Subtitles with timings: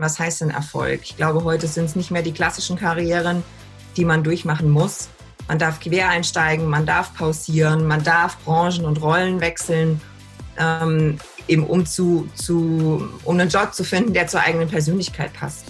[0.00, 1.00] Was heißt denn Erfolg?
[1.02, 3.42] Ich glaube, heute sind es nicht mehr die klassischen Karrieren,
[3.96, 5.08] die man durchmachen muss.
[5.48, 10.00] Man darf quer einsteigen, man darf pausieren, man darf Branchen und Rollen wechseln,
[10.56, 15.64] ähm, eben um, zu, zu, um einen Job zu finden, der zur eigenen Persönlichkeit passt.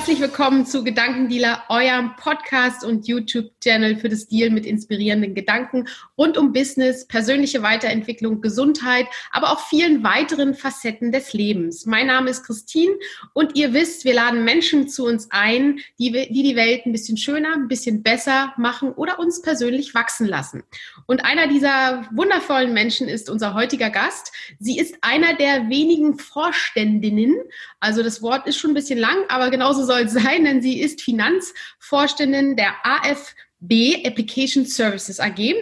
[0.00, 6.38] Herzlich willkommen zu Gedankendealer, eurem Podcast und YouTube-Channel für das Deal mit inspirierenden Gedanken rund
[6.38, 11.84] um Business, persönliche Weiterentwicklung, Gesundheit, aber auch vielen weiteren Facetten des Lebens.
[11.84, 12.94] Mein Name ist Christine
[13.34, 17.18] und ihr wisst, wir laden Menschen zu uns ein, die die, die Welt ein bisschen
[17.18, 20.62] schöner, ein bisschen besser machen oder uns persönlich wachsen lassen.
[21.04, 24.32] Und einer dieser wundervollen Menschen ist unser heutiger Gast.
[24.58, 27.36] Sie ist einer der wenigen Vorständinnen,
[27.80, 30.80] also das Wort ist schon ein bisschen lang, aber genauso soll es sein, denn sie
[30.80, 35.52] ist Finanzvorständin der AFB Application Services AG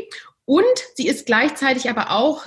[0.45, 0.65] und
[0.97, 2.47] sie ist gleichzeitig aber auch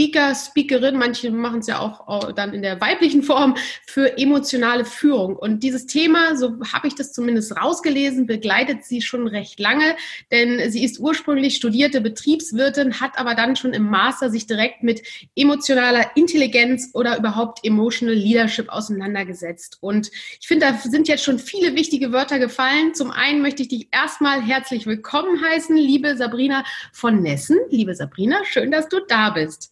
[0.00, 3.54] Speaker, Speakerin, manche machen es ja auch dann in der weiblichen Form
[3.86, 5.36] für emotionale Führung.
[5.36, 9.94] Und dieses Thema, so habe ich das zumindest rausgelesen, begleitet sie schon recht lange,
[10.32, 15.02] denn sie ist ursprünglich studierte Betriebswirtin, hat aber dann schon im Master sich direkt mit
[15.36, 19.76] emotionaler Intelligenz oder überhaupt emotional Leadership auseinandergesetzt.
[19.82, 22.94] Und ich finde, da sind jetzt schon viele wichtige Wörter gefallen.
[22.94, 27.58] Zum einen möchte ich dich erstmal herzlich willkommen heißen, liebe Sabrina von Nessen.
[27.68, 29.70] Liebe Sabrina, schön, dass du da bist.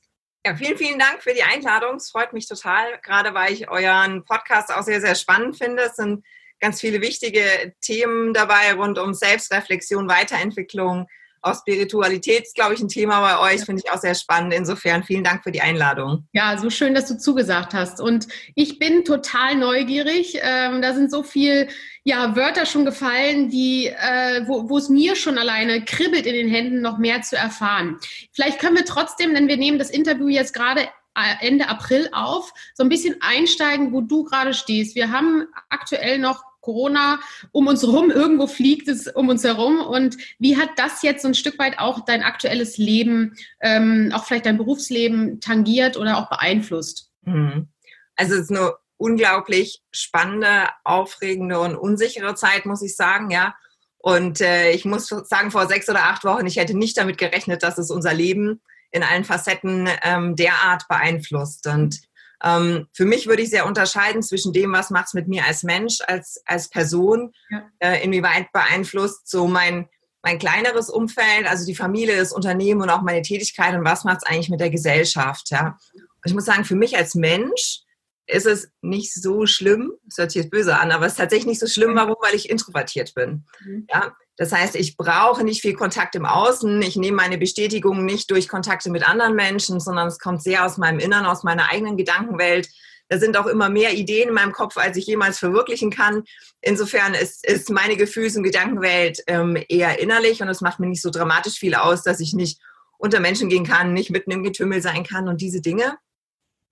[0.49, 1.97] Ja, vielen, vielen Dank für die Einladung.
[1.97, 5.83] Es freut mich total, gerade weil ich euren Podcast auch sehr, sehr spannend finde.
[5.83, 6.25] Es sind
[6.59, 11.07] ganz viele wichtige Themen dabei rund um Selbstreflexion, Weiterentwicklung.
[11.43, 14.55] Auch Spiritualität ist, glaube ich, ein Thema bei euch, finde ich auch sehr spannend.
[14.55, 16.27] Insofern vielen Dank für die Einladung.
[16.33, 18.01] Ja, so schön, dass du zugesagt hast.
[18.01, 20.39] Und ich bin total neugierig.
[20.43, 21.69] Ähm, da sind so viele
[22.05, 26.49] ja, Wörter schon gefallen, die, äh, wo, wo es mir schon alleine kribbelt in den
[26.49, 27.99] Händen, noch mehr zu erfahren.
[28.33, 32.53] Vielleicht können wir trotzdem, denn wir nehmen das Interview jetzt gerade äh, Ende April auf,
[32.75, 34.95] so ein bisschen einsteigen, wo du gerade stehst.
[34.95, 37.19] Wir haben aktuell noch Corona
[37.51, 39.81] um uns herum, irgendwo fliegt es um uns herum.
[39.81, 44.27] Und wie hat das jetzt so ein Stück weit auch dein aktuelles Leben, ähm, auch
[44.27, 47.11] vielleicht dein Berufsleben tangiert oder auch beeinflusst?
[47.23, 47.69] Mhm.
[48.17, 53.55] Also es ist eine unglaublich spannende, aufregende und unsichere Zeit, muss ich sagen, ja.
[53.97, 57.63] Und äh, ich muss sagen, vor sechs oder acht Wochen, ich hätte nicht damit gerechnet,
[57.63, 61.67] dass es unser Leben in allen Facetten ähm, derart beeinflusst.
[61.67, 62.03] Und
[62.43, 65.63] ähm, für mich würde ich sehr unterscheiden zwischen dem, was macht es mit mir als
[65.63, 67.69] Mensch, als, als Person, ja.
[67.81, 69.89] äh, inwieweit beeinflusst so mein,
[70.23, 74.19] mein kleineres Umfeld, also die Familie, das Unternehmen und auch meine Tätigkeit und was macht
[74.23, 75.51] es eigentlich mit der Gesellschaft.
[75.51, 75.79] Ja?
[75.95, 77.83] Und ich muss sagen, für mich als Mensch
[78.27, 79.93] ist es nicht so schlimm.
[80.05, 81.95] Das hört sich jetzt böse an, aber es ist tatsächlich nicht so schlimm.
[81.95, 82.17] Warum?
[82.21, 83.47] Weil ich introvertiert bin.
[83.65, 83.87] Mhm.
[83.91, 86.81] Ja, das heißt, ich brauche nicht viel Kontakt im Außen.
[86.83, 90.79] Ich nehme meine Bestätigung nicht durch Kontakte mit anderen Menschen, sondern es kommt sehr aus
[90.79, 92.69] meinem Innern, aus meiner eigenen Gedankenwelt.
[93.09, 96.23] Da sind auch immer mehr Ideen in meinem Kopf, als ich jemals verwirklichen kann.
[96.61, 101.03] Insofern ist, ist meine Gefühls- und Gedankenwelt ähm, eher innerlich und es macht mir nicht
[101.03, 102.61] so dramatisch viel aus, dass ich nicht
[102.97, 105.99] unter Menschen gehen kann, nicht mitten im Getümmel sein kann und diese Dinge.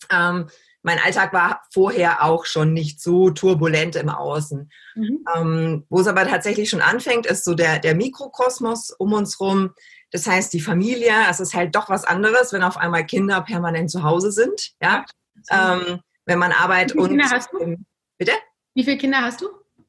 [0.09, 0.49] Ähm,
[0.87, 4.71] mein Alltag war vorher auch schon nicht so turbulent im Außen.
[4.95, 5.25] Mhm.
[5.37, 9.75] Ähm, wo es aber tatsächlich schon anfängt, ist so der, der Mikrokosmos um uns rum.
[10.13, 13.91] Das heißt, die Familie, es ist halt doch was anderes, wenn auf einmal Kinder permanent
[13.91, 14.75] zu Hause sind.
[14.81, 15.05] Ja?
[15.51, 17.11] Ähm, wenn man Arbeit Wie viele und.
[17.11, 17.77] Kinder hast du?
[18.17, 18.33] Bitte?
[18.75, 19.49] Wie viele Kinder hast du?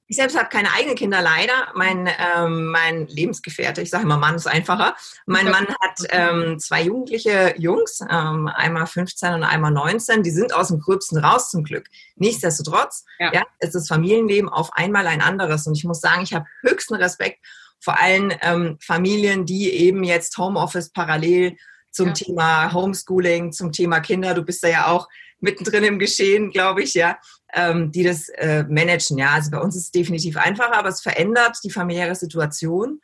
[0.10, 1.68] Ich selbst habe keine eigenen Kinder leider.
[1.76, 4.96] Mein, ähm, mein Lebensgefährte, ich sage immer Mann ist einfacher.
[5.26, 10.24] Mein Mann hat ähm, zwei jugendliche Jungs, ähm, einmal 15 und einmal 19.
[10.24, 11.88] Die sind aus dem Gröbsten raus zum Glück.
[12.16, 13.34] Nichtsdestotrotz ja.
[13.34, 15.68] ja ist das Familienleben auf einmal ein anderes.
[15.68, 17.40] Und ich muss sagen, ich habe höchsten Respekt
[17.80, 21.58] vor allen ähm, Familien, die eben jetzt Homeoffice parallel
[21.92, 22.14] zum ja.
[22.14, 25.08] Thema Homeschooling, zum Thema Kinder, du bist da ja auch
[25.40, 27.18] mittendrin im Geschehen, glaube ich, ja,
[27.54, 29.18] ähm, die das äh, managen.
[29.18, 33.02] Ja, also bei uns ist es definitiv einfacher, aber es verändert die familiäre Situation.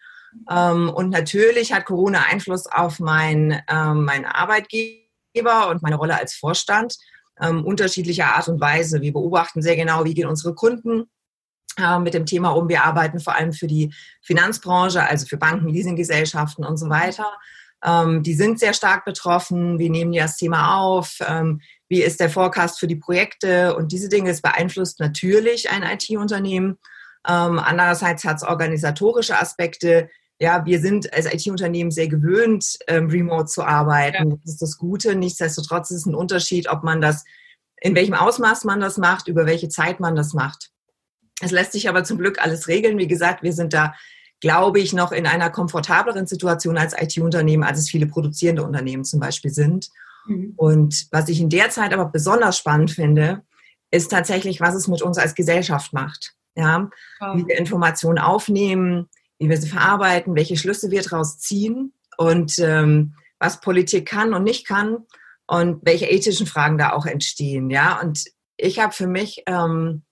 [0.50, 6.36] Ähm, und natürlich hat Corona Einfluss auf mein, ähm, meinen Arbeitgeber und meine Rolle als
[6.36, 6.98] Vorstand.
[7.42, 9.02] Ähm, unterschiedlicher Art und Weise.
[9.02, 11.06] Wir beobachten sehr genau, wie gehen unsere Kunden
[11.78, 12.70] äh, mit dem Thema um.
[12.70, 17.26] Wir arbeiten vor allem für die Finanzbranche, also für Banken, Leasinggesellschaften und so weiter.
[17.84, 19.80] Ähm, die sind sehr stark betroffen.
[19.80, 21.18] Wir nehmen das Thema auf.
[21.28, 21.62] Ähm,
[21.94, 24.32] wie ist der Forecast für die Projekte und diese Dinge.
[24.32, 26.80] Es beeinflusst natürlich ein IT-Unternehmen.
[27.28, 30.10] Ähm, andererseits hat es organisatorische Aspekte.
[30.40, 34.32] Ja, wir sind als IT-Unternehmen sehr gewöhnt, ähm, remote zu arbeiten.
[34.32, 34.38] Ja.
[34.44, 35.14] Das ist das Gute.
[35.14, 37.26] Nichtsdestotrotz ist es ein Unterschied, ob man das,
[37.80, 40.72] in welchem Ausmaß man das macht, über welche Zeit man das macht.
[41.42, 42.98] Es lässt sich aber zum Glück alles regeln.
[42.98, 43.94] Wie gesagt, wir sind da,
[44.42, 49.20] glaube ich, noch in einer komfortableren Situation als IT-Unternehmen, als es viele produzierende Unternehmen zum
[49.20, 49.92] Beispiel sind.
[50.26, 50.54] Mhm.
[50.56, 53.44] Und was ich in der Zeit aber besonders spannend finde,
[53.92, 56.34] ist tatsächlich, was es mit uns als Gesellschaft macht.
[56.56, 56.90] Ja,
[57.20, 57.36] wow.
[57.36, 59.10] wie wir Informationen aufnehmen,
[59.40, 64.44] wie wir sie verarbeiten, welche Schlüsse wir daraus ziehen und ähm, was Politik kann und
[64.44, 65.00] nicht kann
[65.48, 67.70] und welche ethischen Fragen da auch entstehen.
[67.70, 68.26] Ja, und
[68.58, 70.04] ich habe für mich, ähm,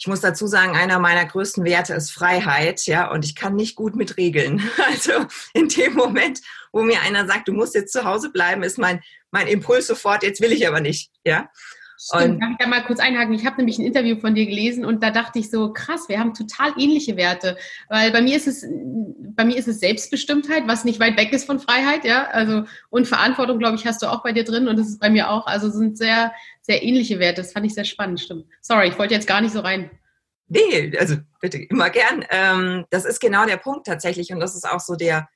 [0.00, 2.86] ich muss dazu sagen, einer meiner größten Werte ist Freiheit.
[2.86, 4.62] Ja, und ich kann nicht gut mit Regeln.
[4.90, 6.40] Also in dem Moment,
[6.72, 9.00] wo mir einer sagt, du musst jetzt zu Hause bleiben, ist mein
[9.30, 11.10] mein Impuls sofort, jetzt will ich aber nicht.
[11.24, 11.50] Ja.
[12.02, 13.34] Stimmt, darf ich da mal kurz einhaken?
[13.34, 16.18] Ich habe nämlich ein Interview von dir gelesen und da dachte ich so, krass, wir
[16.18, 17.58] haben total ähnliche Werte.
[17.90, 18.64] Weil bei mir ist es,
[19.34, 22.24] bei mir ist es Selbstbestimmtheit, was nicht weit weg ist von Freiheit, ja.
[22.28, 25.10] Also, und Verantwortung, glaube ich, hast du auch bei dir drin und das ist bei
[25.10, 25.46] mir auch.
[25.46, 26.32] Also sind sehr,
[26.62, 27.42] sehr ähnliche Werte.
[27.42, 28.46] Das fand ich sehr spannend, stimmt.
[28.62, 29.90] Sorry, ich wollte jetzt gar nicht so rein.
[30.48, 32.24] Nee, also bitte, immer gern.
[32.30, 35.28] Ähm, das ist genau der Punkt tatsächlich und das ist auch so der,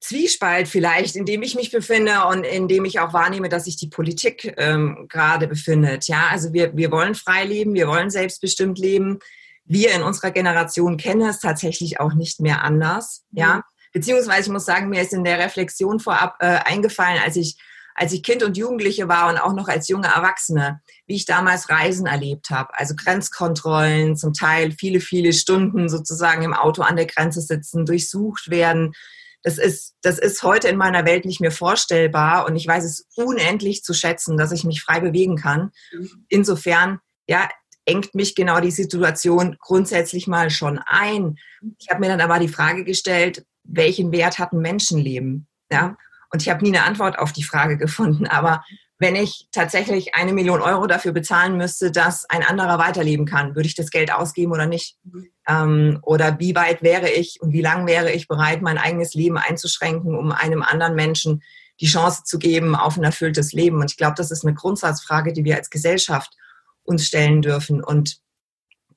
[0.00, 3.76] Zwiespalt vielleicht, in dem ich mich befinde und in dem ich auch wahrnehme, dass sich
[3.76, 6.08] die Politik ähm, gerade befindet.
[6.08, 9.18] Ja, also wir, wir wollen frei leben, wir wollen selbstbestimmt leben.
[9.66, 13.24] Wir in unserer Generation kennen es tatsächlich auch nicht mehr anders.
[13.30, 13.62] Ja, mhm.
[13.92, 17.58] beziehungsweise ich muss sagen, mir ist in der Reflexion vorab äh, eingefallen, als ich
[17.94, 21.68] als ich Kind und Jugendliche war und auch noch als junge Erwachsene, wie ich damals
[21.68, 22.70] Reisen erlebt habe.
[22.78, 28.48] Also Grenzkontrollen, zum Teil viele, viele Stunden sozusagen im Auto an der Grenze sitzen, durchsucht
[28.48, 28.92] werden,
[29.42, 33.06] das ist, das ist heute in meiner Welt nicht mehr vorstellbar und ich weiß es
[33.16, 35.70] unendlich zu schätzen, dass ich mich frei bewegen kann.
[35.92, 36.26] Mhm.
[36.28, 37.48] Insofern, ja,
[37.86, 41.36] engt mich genau die Situation grundsätzlich mal schon ein.
[41.78, 45.48] Ich habe mir dann aber die Frage gestellt, welchen Wert hat ein Menschenleben?
[45.72, 45.96] Ja,
[46.32, 48.26] und ich habe nie eine Antwort auf die Frage gefunden.
[48.26, 48.64] Aber
[49.00, 53.66] wenn ich tatsächlich eine Million Euro dafür bezahlen müsste, dass ein anderer weiterleben kann, würde
[53.66, 54.98] ich das Geld ausgeben oder nicht?
[55.04, 55.28] Mhm.
[55.48, 59.38] Ähm, oder wie weit wäre ich und wie lang wäre ich bereit, mein eigenes Leben
[59.38, 61.42] einzuschränken, um einem anderen Menschen
[61.80, 63.80] die Chance zu geben auf ein erfülltes Leben?
[63.80, 66.36] Und ich glaube, das ist eine Grundsatzfrage, die wir als Gesellschaft
[66.82, 67.82] uns stellen dürfen.
[67.82, 68.18] Und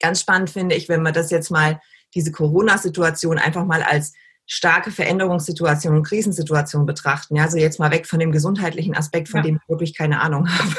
[0.02, 1.80] ganz spannend finde ich, wenn wir das jetzt mal,
[2.14, 4.14] diese Corona-Situation einfach mal als
[4.46, 7.36] starke Veränderungssituationen und Krisensituationen betrachten.
[7.36, 9.44] Ja, also jetzt mal weg von dem gesundheitlichen Aspekt, von ja.
[9.44, 10.76] dem ich wirklich keine Ahnung habe.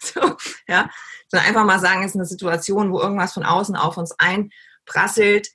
[0.00, 0.20] so,
[0.68, 0.88] ja,
[1.28, 5.48] sondern einfach mal sagen, es ist eine Situation, wo irgendwas von außen auf uns einprasselt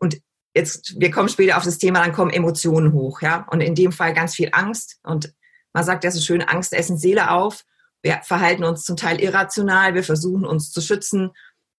[0.00, 0.20] und
[0.54, 3.92] jetzt, wir kommen später auf das Thema, dann kommen Emotionen hoch, ja, und in dem
[3.92, 5.32] Fall ganz viel Angst und
[5.72, 7.64] man sagt ja so schön, Angst essen Seele auf.
[8.00, 11.32] Wir verhalten uns zum Teil irrational, wir versuchen uns zu schützen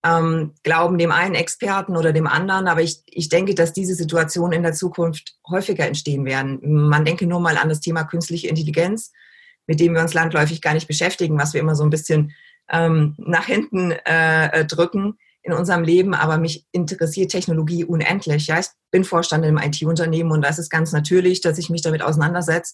[0.07, 2.68] ähm, glauben dem einen Experten oder dem anderen.
[2.68, 6.59] Aber ich, ich denke, dass diese Situationen in der Zukunft häufiger entstehen werden.
[6.62, 9.12] Man denke nur mal an das Thema künstliche Intelligenz,
[9.65, 12.33] mit dem wir uns landläufig gar nicht beschäftigen, was wir immer so ein bisschen
[12.69, 16.13] ähm, nach hinten äh, drücken in unserem Leben.
[16.13, 18.48] Aber mich interessiert Technologie unendlich.
[18.48, 22.01] Ja, ich bin Vorstand im IT-Unternehmen und das ist ganz natürlich, dass ich mich damit
[22.01, 22.74] auseinandersetze.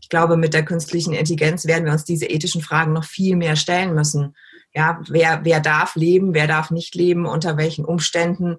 [0.00, 3.56] Ich glaube, mit der künstlichen Intelligenz werden wir uns diese ethischen Fragen noch viel mehr
[3.56, 4.34] stellen müssen.
[4.74, 8.56] Ja, wer, wer darf leben, wer darf nicht leben, unter welchen Umständen?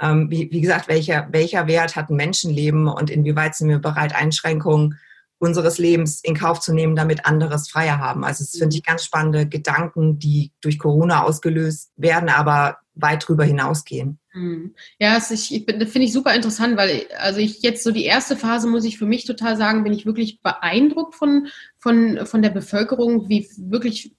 [0.00, 4.14] Ähm, wie, wie gesagt, welcher, welcher Wert hat ein Menschenleben und inwieweit sind wir bereit,
[4.14, 4.98] Einschränkungen
[5.38, 8.24] unseres Lebens in Kauf zu nehmen, damit anderes freier haben.
[8.24, 13.44] Also es finde ich ganz spannende Gedanken, die durch Corona ausgelöst werden, aber weit darüber
[13.44, 14.18] hinausgehen.
[14.32, 14.74] Hm.
[14.98, 18.36] Ja, das, ich, ich, finde ich super interessant, weil also ich jetzt so die erste
[18.36, 22.50] Phase muss ich für mich total sagen, bin ich wirklich beeindruckt von, von, von der
[22.50, 24.16] Bevölkerung, wie wirklich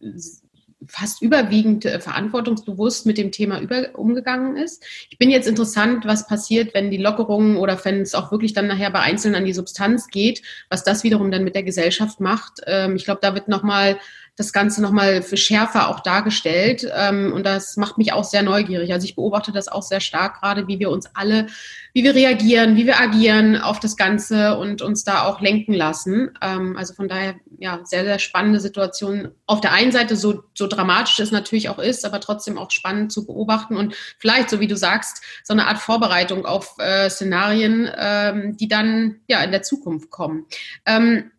[0.89, 4.83] fast überwiegend äh, verantwortungsbewusst mit dem Thema über, umgegangen ist.
[5.09, 8.67] Ich bin jetzt interessant, was passiert, wenn die Lockerungen oder wenn es auch wirklich dann
[8.67, 12.61] nachher bei Einzelnen an die Substanz geht, was das wiederum dann mit der Gesellschaft macht.
[12.65, 13.99] Ähm, ich glaube, da wird nochmal
[14.39, 16.89] das Ganze nochmal für schärfer auch dargestellt.
[16.95, 18.93] Ähm, und das macht mich auch sehr neugierig.
[18.93, 21.47] Also ich beobachte das auch sehr stark, gerade wie wir uns alle,
[21.93, 26.31] wie wir reagieren, wie wir agieren auf das Ganze und uns da auch lenken lassen.
[26.41, 29.31] Ähm, also von daher, ja, sehr, sehr spannende Situation.
[29.45, 33.11] Auf der einen Seite, so, so dramatisch es natürlich auch ist, aber trotzdem auch spannend
[33.11, 37.91] zu beobachten und vielleicht, so wie du sagst, so eine Art Vorbereitung auf äh, Szenarien,
[37.93, 40.45] ähm, die dann ja in der Zukunft kommen.
[40.85, 41.31] Ähm,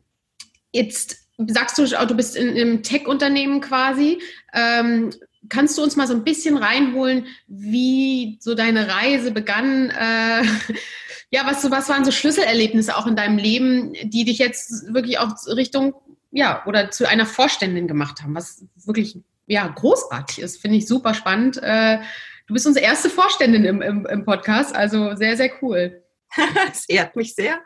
[0.71, 4.21] jetzt sagst du, du bist in einem Tech-Unternehmen quasi.
[4.53, 5.11] Ähm,
[5.49, 9.91] kannst du uns mal so ein bisschen reinholen, wie so deine Reise begann?
[9.91, 10.43] Äh,
[11.31, 15.35] ja, was, was waren so Schlüsselerlebnisse auch in deinem Leben, die dich jetzt wirklich auch
[15.47, 15.95] Richtung,
[16.31, 21.15] ja, oder zu einer Vorständin gemacht haben, was wirklich, ja, großartig ist, finde ich super
[21.15, 21.59] spannend.
[21.63, 21.99] Äh,
[22.47, 26.03] du bist unsere erste Vorständin im, im, im Podcast, also sehr, sehr cool.
[26.73, 27.59] Es ehrt mich sehr.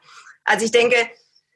[0.45, 0.97] Also ich denke,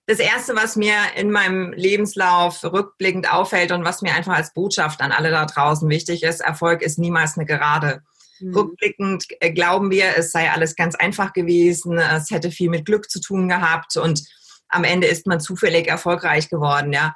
[0.08, 5.02] das Erste, was mir in meinem Lebenslauf rückblickend auffällt und was mir einfach als Botschaft
[5.02, 8.00] an alle da draußen wichtig ist, Erfolg ist niemals eine Gerade.
[8.40, 8.54] Mhm.
[8.54, 13.10] Rückblickend äh, glauben wir, es sei alles ganz einfach gewesen, es hätte viel mit Glück
[13.10, 14.24] zu tun gehabt und
[14.70, 16.94] am Ende ist man zufällig erfolgreich geworden.
[16.94, 17.14] Ja,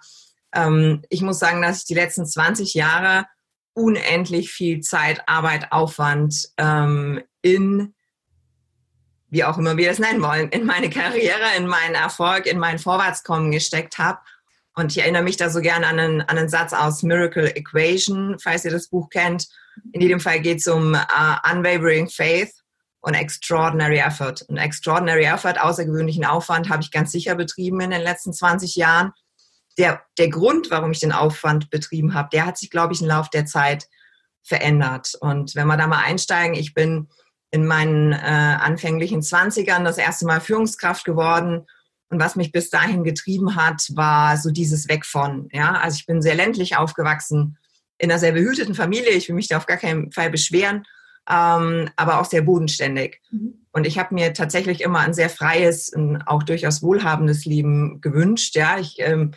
[0.55, 3.25] ähm, ich muss sagen, dass ich die letzten 20 Jahre
[3.73, 7.95] unendlich viel Zeit, Arbeit, Aufwand ähm, in
[9.33, 12.79] wie auch immer wir das nennen wollen, in meine Karriere, in meinen Erfolg, in mein
[12.79, 14.19] Vorwärtskommen gesteckt habe.
[14.75, 18.37] Und ich erinnere mich da so gern an einen, an einen Satz aus Miracle Equation,
[18.39, 19.49] falls ihr das Buch kennt.
[19.93, 22.53] In jedem Fall geht es um uh, Unwavering Faith
[23.01, 24.45] und Extraordinary Effort.
[24.49, 29.13] Und Extraordinary Effort, außergewöhnlichen Aufwand, habe ich ganz sicher betrieben in den letzten 20 Jahren.
[29.79, 33.09] Der, der Grund, warum ich den Aufwand betrieben habe, der hat sich, glaube ich, im
[33.09, 33.87] Laufe der Zeit
[34.43, 35.15] verändert.
[35.21, 37.09] Und wenn wir da mal einsteigen, ich bin
[37.53, 41.67] in meinen äh, anfänglichen Zwanzigern das erste Mal Führungskraft geworden.
[42.09, 45.49] Und was mich bis dahin getrieben hat, war so dieses Weg von.
[45.53, 47.59] Ja, also ich bin sehr ländlich aufgewachsen,
[47.99, 49.11] in einer sehr behüteten Familie.
[49.11, 50.85] Ich will mich da auf gar keinen Fall beschweren,
[51.31, 53.21] ähm, aber auch sehr bodenständig.
[53.31, 53.67] Mhm.
[53.71, 58.57] Und ich habe mir tatsächlich immer ein sehr freies und auch durchaus wohlhabendes Leben gewünscht.
[58.57, 59.33] Ja, ich ähm,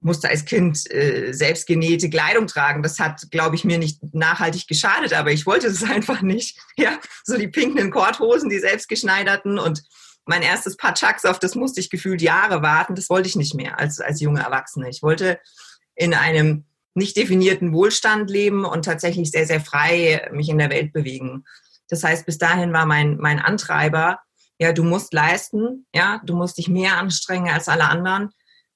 [0.00, 2.82] musste als Kind äh, selbst genähte Kleidung tragen.
[2.82, 6.58] Das hat, glaube ich, mir nicht nachhaltig geschadet, aber ich wollte das einfach nicht.
[6.76, 9.82] Ja, so die pinken Kordhosen, die selbstgeschneiderten und
[10.26, 12.94] mein erstes Paar Chucks, auf das musste ich gefühlt Jahre warten.
[12.94, 14.88] Das wollte ich nicht mehr als, als junge Erwachsene.
[14.88, 15.38] Ich wollte
[15.94, 16.64] in einem
[16.94, 21.44] nicht definierten Wohlstand leben und tatsächlich sehr, sehr frei mich in der Welt bewegen.
[21.88, 24.20] Das heißt, bis dahin war mein, mein Antreiber,
[24.58, 28.30] ja, du musst leisten, ja, du musst dich mehr anstrengen als alle anderen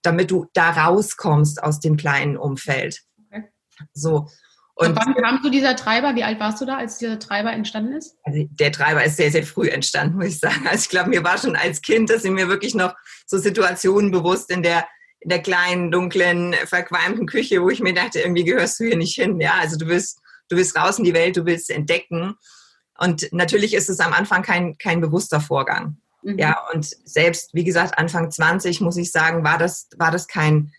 [0.05, 3.03] damit du da rauskommst aus dem kleinen Umfeld.
[3.27, 3.45] Okay.
[3.93, 4.29] So.
[4.77, 6.15] Und, und wann kam zu dieser Treiber?
[6.17, 8.17] Wie alt warst du da, als dieser Treiber entstanden ist?
[8.25, 10.67] Also der Treiber ist sehr, sehr früh entstanden, muss ich sagen.
[10.67, 12.95] Also ich glaube, mir war schon als Kind, dass sind mir wirklich noch
[13.27, 14.87] so Situationen bewusst in der,
[15.21, 19.15] in der kleinen, dunklen, verqualmten Küche, wo ich mir dachte, irgendwie gehörst du hier nicht
[19.15, 19.41] hin.
[19.41, 22.35] Ja, also du willst, du willst raus in die Welt, du willst entdecken.
[22.99, 25.99] Und natürlich ist es am Anfang kein, kein bewusster Vorgang.
[26.25, 26.39] Mhm.
[26.39, 30.73] Ja, und selbst, wie gesagt, Anfang 20, muss ich sagen, war das, war das kein,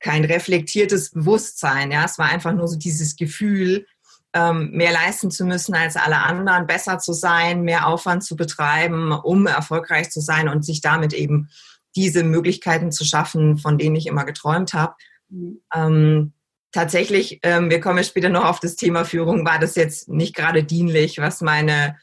[0.00, 1.90] kein reflektiertes Bewusstsein.
[1.90, 3.86] Ja, es war einfach nur so dieses Gefühl,
[4.32, 9.12] ähm, mehr leisten zu müssen als alle anderen, besser zu sein, mehr Aufwand zu betreiben,
[9.12, 11.50] um erfolgreich zu sein und sich damit eben
[11.96, 14.94] diese Möglichkeiten zu schaffen, von denen ich immer geträumt habe.
[15.28, 15.60] Mhm.
[15.72, 16.32] Ähm,
[16.72, 20.64] tatsächlich, ähm, wir kommen später noch auf das Thema Führung, war das jetzt nicht gerade
[20.64, 21.96] dienlich, was meine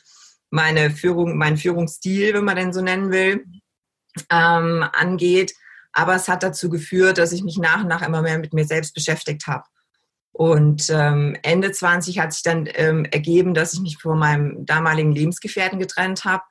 [0.52, 3.46] meine Führung, mein Führungsstil, wenn man den so nennen will,
[4.30, 5.54] ähm, angeht.
[5.94, 8.66] Aber es hat dazu geführt, dass ich mich nach und nach immer mehr mit mir
[8.66, 9.64] selbst beschäftigt habe.
[10.34, 15.12] Und ähm, Ende 20 hat sich dann ähm, ergeben, dass ich mich von meinem damaligen
[15.12, 16.44] Lebensgefährten getrennt habe.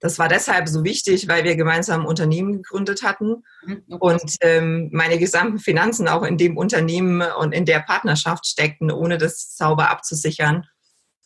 [0.00, 4.90] Das war deshalb so wichtig, weil wir gemeinsam ein Unternehmen gegründet hatten mhm, und ähm,
[4.92, 9.90] meine gesamten Finanzen auch in dem Unternehmen und in der Partnerschaft steckten, ohne das sauber
[9.90, 10.66] abzusichern.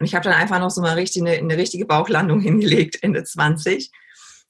[0.00, 3.23] Und ich habe dann einfach noch so mal richtig eine, eine richtige Bauchlandung hingelegt, Ende
[3.23, 3.92] 20.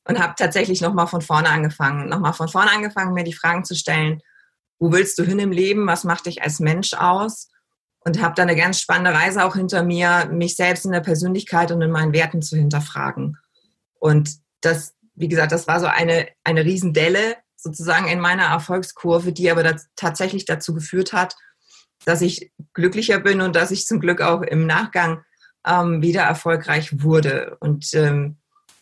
[0.05, 2.09] Und habe tatsächlich nochmal von vorne angefangen.
[2.09, 4.23] Nochmal von vorne angefangen, mir die Fragen zu stellen,
[4.79, 5.87] wo willst du hin im Leben?
[5.87, 7.51] Was macht dich als Mensch aus?
[8.03, 11.71] Und habe da eine ganz spannende Reise auch hinter mir, mich selbst in der Persönlichkeit
[11.71, 13.37] und in meinen Werten zu hinterfragen.
[13.99, 19.51] Und das, wie gesagt, das war so eine, eine Riesendelle sozusagen in meiner Erfolgskurve, die
[19.51, 21.37] aber das tatsächlich dazu geführt hat,
[22.07, 25.23] dass ich glücklicher bin und dass ich zum Glück auch im Nachgang
[25.67, 27.57] ähm, wieder erfolgreich wurde.
[27.61, 28.37] Und ähm,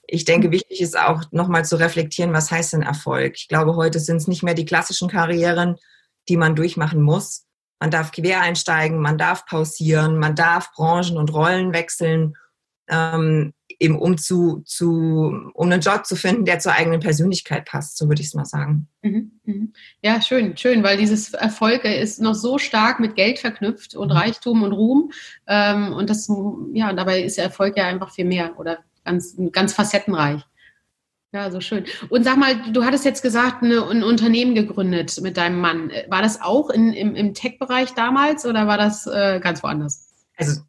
[0.07, 3.35] ich denke, wichtig ist auch nochmal zu reflektieren, was heißt denn Erfolg?
[3.37, 5.77] Ich glaube, heute sind es nicht mehr die klassischen Karrieren,
[6.29, 7.45] die man durchmachen muss.
[7.81, 12.37] Man darf quer einsteigen, man darf pausieren, man darf Branchen und Rollen wechseln,
[12.89, 17.97] ähm, eben um zu, zu, um einen Job zu finden, der zur eigenen Persönlichkeit passt,
[17.97, 18.89] so würde ich es mal sagen.
[19.03, 19.73] Mhm, mhm.
[20.03, 24.17] Ja, schön, schön, weil dieses Erfolg ist noch so stark mit Geld verknüpft und mhm.
[24.17, 25.13] Reichtum und Ruhm.
[25.47, 26.29] Ähm, und das,
[26.73, 30.43] ja, dabei ist der Erfolg ja einfach viel mehr oder ganz, ganz facettenreich.
[31.33, 31.85] Ja, so schön.
[32.09, 35.93] Und sag mal, du hattest jetzt gesagt, eine, ein Unternehmen gegründet mit deinem Mann.
[36.09, 40.09] War das auch in, im, im Tech-Bereich damals oder war das äh, ganz woanders?
[40.39, 40.63] Also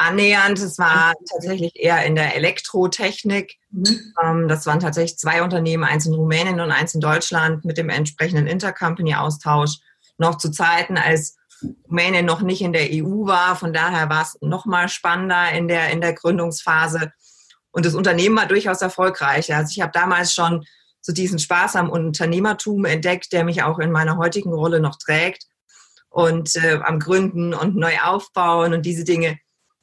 [0.00, 0.58] annähernd.
[0.58, 3.56] Es war tatsächlich eher in der Elektrotechnik.
[3.70, 4.14] Mhm.
[4.22, 7.90] Ähm, das waren tatsächlich zwei Unternehmen, eins in Rumänien und eins in Deutschland mit dem
[7.90, 9.78] entsprechenden Intercompany-Austausch.
[10.16, 11.36] Noch zu Zeiten, als
[11.88, 13.56] Rumänien noch nicht in der EU war.
[13.56, 17.12] Von daher war es noch mal spannender in der, in der Gründungsphase.
[17.70, 19.54] Und das Unternehmen war durchaus erfolgreich.
[19.54, 20.64] Also ich habe damals schon
[21.02, 25.44] so diesen Spaß am Unternehmertum entdeckt, der mich auch in meiner heutigen Rolle noch trägt.
[26.08, 29.38] Und äh, am Gründen und neu aufbauen und diese Dinge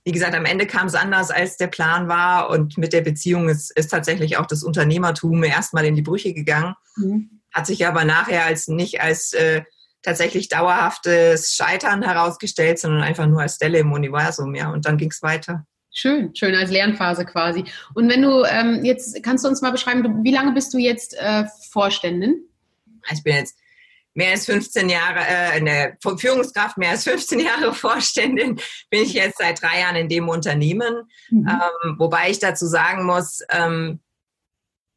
[0.07, 2.49] wie gesagt, am Ende kam es anders, als der Plan war.
[2.49, 6.75] Und mit der Beziehung ist, ist tatsächlich auch das Unternehmertum erstmal in die Brüche gegangen.
[6.95, 7.41] Mhm.
[7.51, 9.63] Hat sich aber nachher als nicht als äh,
[10.03, 14.55] tatsächlich dauerhaftes Scheitern herausgestellt, sondern einfach nur als Stelle im Universum.
[14.55, 15.65] Ja, und dann ging es weiter.
[15.93, 17.65] Schön, schön als Lernphase quasi.
[17.93, 21.17] Und wenn du ähm, jetzt, kannst du uns mal beschreiben, wie lange bist du jetzt
[21.19, 22.45] äh, Vorständin?
[23.11, 23.57] Ich bin jetzt
[24.17, 28.59] mehr als 15 Jahre, äh, eine Führungskraft, mehr als 15 Jahre Vorständin,
[28.89, 31.03] bin ich jetzt seit drei Jahren in dem Unternehmen.
[31.29, 31.47] Mhm.
[31.47, 33.99] Ähm, wobei ich dazu sagen muss, ähm,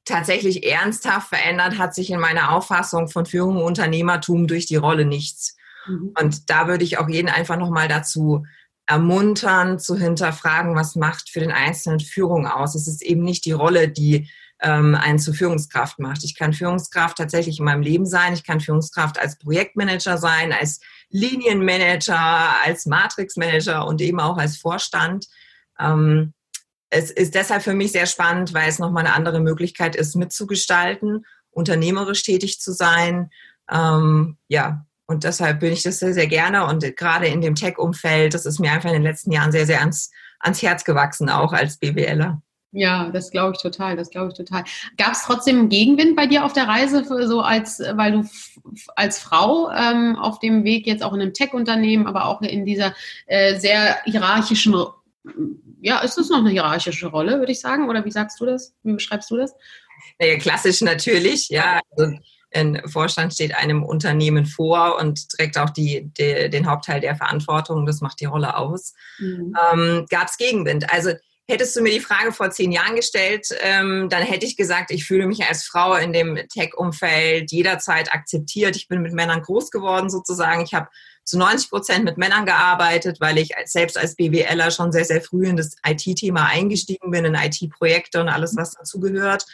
[0.07, 5.05] tatsächlich ernsthaft verändert hat sich in meiner Auffassung von Führung und Unternehmertum durch die Rolle
[5.05, 5.55] nichts.
[5.87, 6.15] Mhm.
[6.19, 8.47] Und da würde ich auch jeden einfach nochmal dazu
[8.87, 12.75] ermuntern, zu hinterfragen, was macht für den Einzelnen Führung aus.
[12.75, 14.31] Es ist eben nicht die Rolle, die
[14.63, 16.25] ähm, einen zur Führungskraft macht.
[16.25, 18.35] Ich kann Führungskraft tatsächlich in meinem Leben sein.
[18.35, 25.27] Ich kann Führungskraft als Projektmanager sein, als Linienmanager, als Matrixmanager und eben auch als Vorstand.
[25.79, 26.35] Ähm,
[26.91, 31.25] es ist deshalb für mich sehr spannend, weil es nochmal eine andere Möglichkeit ist, mitzugestalten,
[31.51, 33.31] unternehmerisch tätig zu sein.
[33.71, 36.67] Ähm, ja, und deshalb bin ich das sehr, sehr gerne.
[36.67, 39.81] Und gerade in dem Tech-Umfeld, das ist mir einfach in den letzten Jahren sehr, sehr
[39.81, 42.43] ans, ans Herz gewachsen, auch als BWLer.
[42.73, 44.63] Ja, das glaube ich total, das glaube ich total.
[44.97, 48.25] Gab es trotzdem Gegenwind bei dir auf der Reise, so als, weil du
[48.95, 52.95] als Frau ähm, auf dem Weg jetzt auch in einem Tech-Unternehmen, aber auch in dieser
[53.27, 54.77] äh, sehr hierarchischen,
[55.81, 57.89] ja, ist das noch eine hierarchische Rolle, würde ich sagen?
[57.89, 58.73] Oder wie sagst du das?
[58.85, 59.53] Wie beschreibst du das?
[60.21, 61.81] Naja, klassisch natürlich, ja.
[61.97, 62.17] Also,
[62.53, 67.87] ein Vorstand steht einem Unternehmen vor und trägt auch die, die den Hauptteil der Verantwortung.
[67.87, 68.95] Das macht die Rolle aus.
[69.19, 69.55] Mhm.
[69.73, 70.93] Ähm, Gab es Gegenwind?
[70.93, 71.13] Also
[71.51, 75.05] hättest du mir die Frage vor zehn Jahren gestellt, ähm, dann hätte ich gesagt, ich
[75.05, 78.77] fühle mich als Frau in dem Tech-Umfeld jederzeit akzeptiert.
[78.77, 80.63] Ich bin mit Männern groß geworden sozusagen.
[80.63, 80.89] Ich habe
[81.25, 85.47] zu 90 Prozent mit Männern gearbeitet, weil ich selbst als BWLer schon sehr, sehr früh
[85.47, 89.45] in das IT-Thema eingestiegen bin, in IT-Projekte und alles, was dazugehört.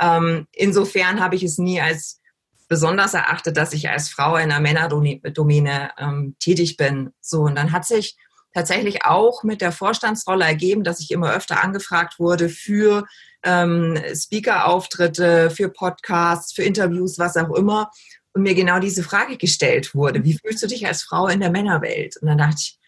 [0.00, 2.20] Ähm, insofern habe ich es nie als
[2.68, 7.12] besonders erachtet, dass ich als Frau in einer Männerdomäne ähm, tätig bin.
[7.20, 8.16] So, und dann hat sich
[8.54, 13.06] tatsächlich auch mit der Vorstandsrolle ergeben, dass ich immer öfter angefragt wurde für
[13.42, 17.90] ähm, Speaker-Auftritte, für Podcasts, für Interviews, was auch immer.
[18.34, 21.50] Und mir genau diese Frage gestellt wurde, wie fühlst du dich als Frau in der
[21.50, 22.16] Männerwelt?
[22.18, 22.78] Und dann dachte ich,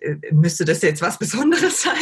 [0.00, 1.94] äh, müsste das jetzt was Besonderes sein?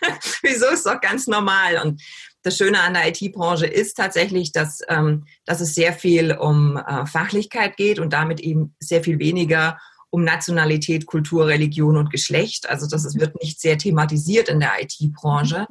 [0.42, 1.80] Wieso ist doch ganz normal?
[1.82, 2.02] Und
[2.42, 7.04] das Schöne an der IT-Branche ist tatsächlich, dass, ähm, dass es sehr viel um äh,
[7.06, 9.78] Fachlichkeit geht und damit eben sehr viel weniger
[10.10, 12.68] um Nationalität, Kultur, Religion und Geschlecht.
[12.68, 15.66] Also das wird nicht sehr thematisiert in der IT-Branche.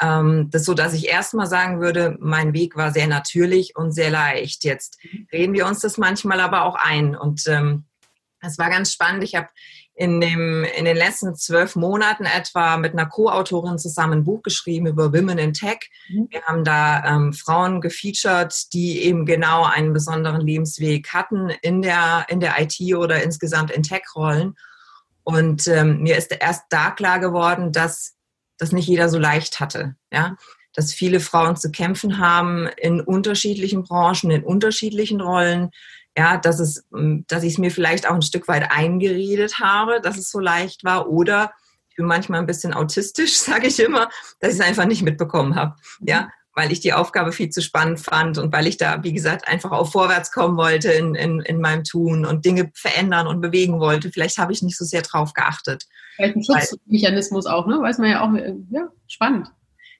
[0.00, 4.10] Ähm, das so, dass ich erstmal sagen würde, mein Weg war sehr natürlich und sehr
[4.10, 4.64] leicht.
[4.64, 4.98] Jetzt
[5.32, 7.84] reden wir uns das manchmal aber auch ein und ähm,
[8.40, 9.24] es war ganz spannend.
[9.24, 9.48] Ich habe
[9.96, 14.86] in, dem, in den letzten zwölf Monaten etwa mit einer Co-Autorin zusammen ein Buch geschrieben
[14.86, 15.90] über Women in Tech.
[16.10, 16.28] Mhm.
[16.30, 22.26] Wir haben da ähm, Frauen gefeatured, die eben genau einen besonderen Lebensweg hatten in der,
[22.28, 24.54] in der IT oder insgesamt in Tech-Rollen.
[25.24, 28.14] Und ähm, mir ist erst da klar geworden, dass
[28.58, 29.96] das nicht jeder so leicht hatte.
[30.12, 30.36] Ja?
[30.74, 35.70] Dass viele Frauen zu kämpfen haben in unterschiedlichen Branchen, in unterschiedlichen Rollen,
[36.16, 40.00] ja, dass es, ähm, dass ich es mir vielleicht auch ein Stück weit eingeredet habe,
[40.00, 41.52] dass es so leicht war, oder
[41.90, 44.08] ich bin manchmal ein bisschen autistisch, sage ich immer,
[44.40, 46.08] dass ich es einfach nicht mitbekommen habe, mhm.
[46.08, 49.46] ja, weil ich die Aufgabe viel zu spannend fand und weil ich da, wie gesagt,
[49.46, 53.78] einfach auch vorwärts kommen wollte in, in, in meinem Tun und Dinge verändern und bewegen
[53.78, 54.10] wollte.
[54.10, 55.84] Vielleicht habe ich nicht so sehr drauf geachtet.
[56.16, 57.78] Vielleicht ein Schutzmechanismus auch, ne?
[57.82, 59.52] Weiß man ja auch, äh, ja, spannend.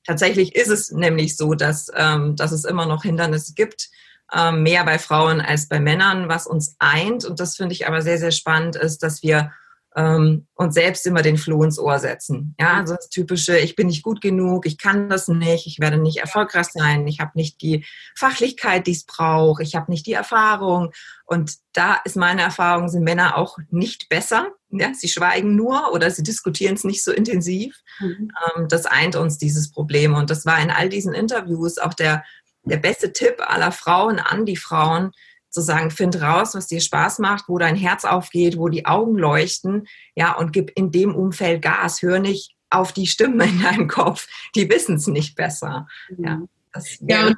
[0.07, 3.90] Tatsächlich ist es nämlich so, dass, ähm, dass es immer noch Hindernisse gibt,
[4.32, 6.28] ähm, mehr bei Frauen als bei Männern.
[6.28, 9.52] Was uns eint, und das finde ich aber sehr, sehr spannend, ist, dass wir
[9.96, 12.54] ähm, uns selbst immer den Floh ins Ohr setzen.
[12.60, 15.96] Ja, also das typische, ich bin nicht gut genug, ich kann das nicht, ich werde
[15.96, 17.84] nicht erfolgreich sein, ich habe nicht die
[18.14, 20.92] Fachlichkeit, die es braucht, ich habe nicht die Erfahrung.
[21.24, 24.48] Und da ist meine Erfahrung, sind Männer auch nicht besser.
[24.68, 27.74] Ja, sie schweigen nur oder sie diskutieren es nicht so intensiv.
[27.98, 28.30] Mhm.
[28.56, 30.14] Ähm, das eint uns dieses Problem.
[30.14, 32.22] Und das war in all diesen Interviews auch der
[32.66, 35.12] der beste Tipp aller Frauen an die Frauen,
[35.50, 39.16] zu sagen, find raus, was dir Spaß macht, wo dein Herz aufgeht, wo die Augen
[39.16, 42.02] leuchten, ja, und gib in dem Umfeld Gas.
[42.02, 45.88] Hör nicht auf die Stimmen in deinem Kopf, die wissen es nicht besser.
[46.18, 47.33] Ja, das ja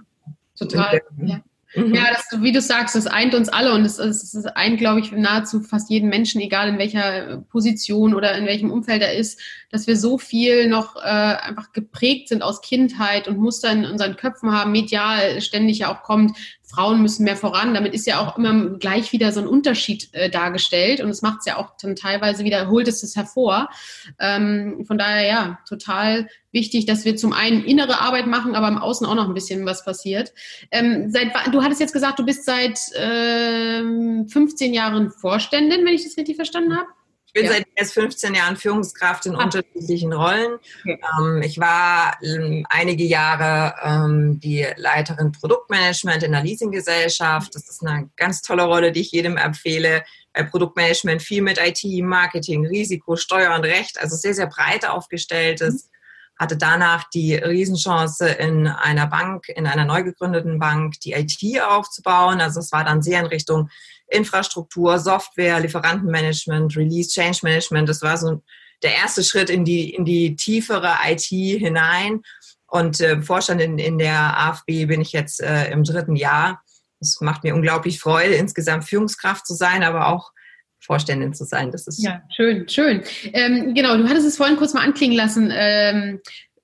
[0.59, 1.01] total.
[1.19, 1.41] Ja.
[1.75, 1.95] Mhm.
[1.95, 5.01] Ja, das, wie du sagst, das eint uns alle und es, es, es eint, glaube
[5.01, 9.41] ich, nahezu fast jeden Menschen, egal in welcher Position oder in welchem Umfeld er ist,
[9.71, 14.17] dass wir so viel noch äh, einfach geprägt sind aus Kindheit und Muster in unseren
[14.17, 16.37] Köpfen haben, medial ständig ja auch kommt,
[16.69, 17.75] Frauen müssen mehr voran.
[17.75, 21.41] Damit ist ja auch immer gleich wieder so ein Unterschied äh, dargestellt und es macht
[21.41, 23.71] es ja auch dann teilweise wieder, holt es es hervor.
[24.19, 28.79] Ähm, von daher ja, total wichtig, dass wir zum einen innere Arbeit machen, aber im
[28.79, 30.33] Außen auch noch ein bisschen was passiert.
[30.71, 36.05] Ähm, seit, du hattest jetzt gesagt, du bist seit ähm, 15 Jahren Vorständin, wenn ich
[36.05, 36.89] das richtig verstanden habe.
[37.29, 37.53] Ich bin ja.
[37.53, 39.45] seit erst 15 Jahren Führungskraft in ah.
[39.45, 40.55] unterschiedlichen Rollen.
[40.81, 40.99] Okay.
[41.21, 47.55] Ähm, ich war ähm, einige Jahre ähm, die Leiterin Produktmanagement in einer Leasinggesellschaft.
[47.55, 50.05] Das ist eine ganz tolle Rolle, die ich jedem empfehle.
[50.33, 55.85] Bei Produktmanagement viel mit IT, Marketing, Risiko, Steuer und Recht, also sehr, sehr breit aufgestelltes.
[55.85, 55.99] Mhm
[56.39, 62.41] hatte danach die Riesenchance, in einer Bank, in einer neu gegründeten Bank, die IT aufzubauen.
[62.41, 63.71] Also es war dann sehr in Richtung
[64.09, 67.89] Infrastruktur, Software, Lieferantenmanagement, Release, Change Management.
[67.89, 68.43] Das war so
[68.83, 72.23] der erste Schritt in die, in die tiefere IT hinein.
[72.67, 76.63] Und äh, Vorstand in, in der AFB bin ich jetzt äh, im dritten Jahr.
[77.01, 80.33] Es macht mir unglaublich Freude, insgesamt Führungskraft zu sein, aber auch
[80.81, 81.71] Vorständin zu sein.
[81.71, 83.03] Das ist ja schön, schön.
[83.33, 85.53] Ähm, genau, du hattest es vorhin kurz mal anklingen lassen.
[85.53, 86.21] Ähm,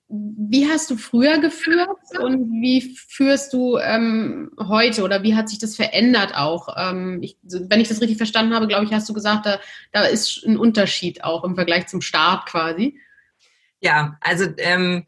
[0.07, 1.89] wie hast du früher geführt
[2.19, 6.69] und wie führst du ähm, heute oder wie hat sich das verändert auch?
[6.77, 9.59] Ähm, ich, wenn ich das richtig verstanden habe, glaube ich, hast du gesagt, da,
[9.91, 12.99] da ist ein Unterschied auch im Vergleich zum Start quasi.
[13.81, 15.05] Ja, also ähm,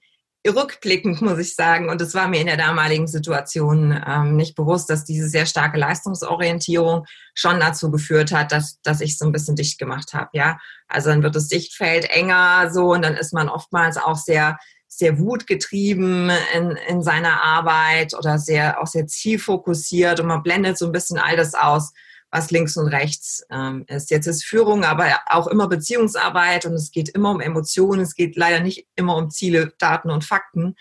[0.48, 4.90] rückblickend muss ich sagen, und es war mir in der damaligen Situation ähm, nicht bewusst,
[4.90, 7.06] dass diese sehr starke Leistungsorientierung
[7.36, 10.30] schon dazu geführt hat, dass, dass ich so ein bisschen dicht gemacht habe.
[10.34, 10.58] Ja,
[10.88, 15.20] also dann wird das Sichtfeld enger so und dann ist man oftmals auch sehr sehr
[15.20, 20.92] wutgetrieben in, in seiner Arbeit oder sehr auch sehr zielfokussiert und man blendet so ein
[20.92, 21.92] bisschen all das aus,
[22.32, 24.12] was links und rechts ähm, ist.
[24.12, 28.36] Jetzt ist Führung aber auch immer Beziehungsarbeit und es geht immer um Emotionen, es geht
[28.36, 30.76] leider nicht immer um Ziele, Daten und Fakten.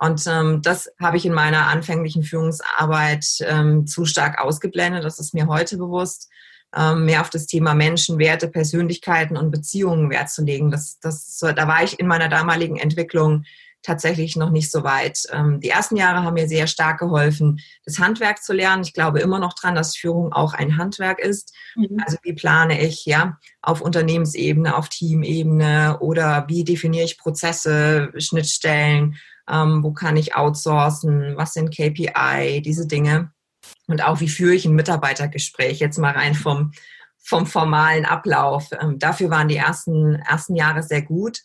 [0.00, 5.04] Und ähm, das habe ich in meiner anfänglichen Führungsarbeit ähm, zu stark ausgeblendet.
[5.04, 6.30] Das ist mir heute bewusst,
[6.94, 10.70] mehr auf das Thema Menschen, Werte, Persönlichkeiten und Beziehungen Wert zu legen.
[10.70, 13.44] Das, das, da war ich in meiner damaligen Entwicklung
[13.82, 15.22] tatsächlich noch nicht so weit.
[15.32, 18.82] Ähm, die ersten Jahre haben mir sehr stark geholfen, das Handwerk zu lernen.
[18.82, 21.54] Ich glaube immer noch dran, dass Führung auch ein Handwerk ist.
[21.76, 21.98] Mhm.
[22.04, 29.16] Also wie plane ich ja auf Unternehmensebene, auf Teamebene oder wie definiere ich Prozesse, Schnittstellen,
[29.48, 33.32] ähm, wo kann ich outsourcen, was sind KPI, diese Dinge.
[33.86, 36.72] Und auch wie führe ich ein Mitarbeitergespräch, jetzt mal rein vom,
[37.18, 38.68] vom formalen Ablauf.
[38.80, 41.40] Ähm, dafür waren die ersten, ersten Jahre sehr gut.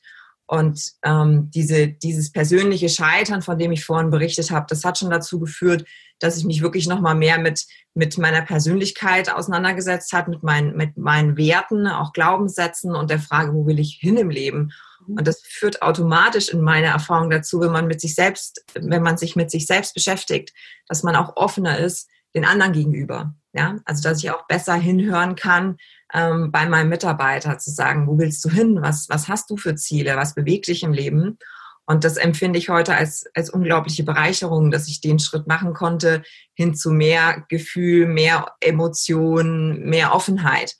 [0.47, 5.09] Und ähm, diese, dieses persönliche Scheitern, von dem ich vorhin berichtet habe, das hat schon
[5.09, 5.85] dazu geführt,
[6.19, 10.75] dass ich mich wirklich noch mal mehr mit, mit meiner Persönlichkeit auseinandergesetzt habe, mit meinen,
[10.77, 14.71] mit meinen Werten, auch Glaubenssätzen und der Frage, wo will ich hin im Leben.
[15.07, 15.17] Mhm.
[15.17, 19.17] Und das führt automatisch in meiner Erfahrung dazu, wenn man mit sich selbst, wenn man
[19.17, 20.53] sich mit sich selbst beschäftigt,
[20.87, 23.33] dass man auch offener ist den anderen gegenüber.
[23.53, 25.77] Ja, also dass ich auch besser hinhören kann,
[26.13, 28.81] ähm, bei meinem Mitarbeiter zu sagen, wo willst du hin?
[28.81, 30.17] Was, was hast du für Ziele?
[30.17, 31.37] Was bewegt dich im Leben?
[31.85, 36.23] Und das empfinde ich heute als, als unglaubliche Bereicherung, dass ich den Schritt machen konnte
[36.53, 40.75] hin zu mehr Gefühl, mehr Emotionen, mehr Offenheit.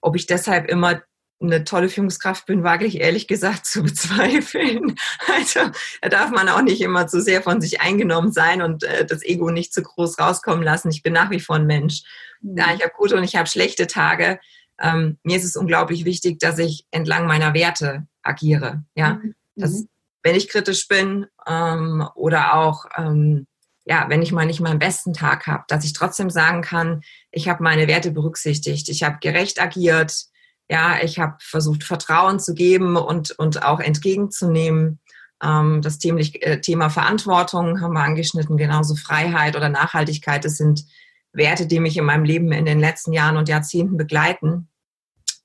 [0.00, 1.02] Ob ich deshalb immer
[1.40, 4.96] eine tolle Führungskraft bin, wage ich ehrlich gesagt zu bezweifeln.
[5.26, 5.60] Also
[6.02, 9.24] da darf man auch nicht immer zu sehr von sich eingenommen sein und äh, das
[9.24, 10.90] Ego nicht zu groß rauskommen lassen.
[10.90, 12.02] Ich bin nach wie vor ein Mensch.
[12.40, 12.58] Mhm.
[12.58, 14.38] Ja, ich habe gute und ich habe schlechte Tage.
[14.78, 18.84] Ähm, mir ist es unglaublich wichtig, dass ich entlang meiner Werte agiere.
[18.94, 19.34] Ja, mhm.
[19.56, 19.88] dass, mhm.
[20.22, 23.46] wenn ich kritisch bin ähm, oder auch ähm,
[23.86, 27.00] ja, wenn ich mal nicht meinen besten Tag habe, dass ich trotzdem sagen kann,
[27.32, 30.26] ich habe meine Werte berücksichtigt, ich habe gerecht agiert,
[30.70, 35.00] ja, ich habe versucht, Vertrauen zu geben und, und auch entgegenzunehmen.
[35.42, 40.44] Ähm, das Thema, äh, Thema Verantwortung haben wir angeschnitten, genauso Freiheit oder Nachhaltigkeit.
[40.44, 40.84] Das sind
[41.32, 44.68] Werte, die mich in meinem Leben in den letzten Jahren und Jahrzehnten begleiten.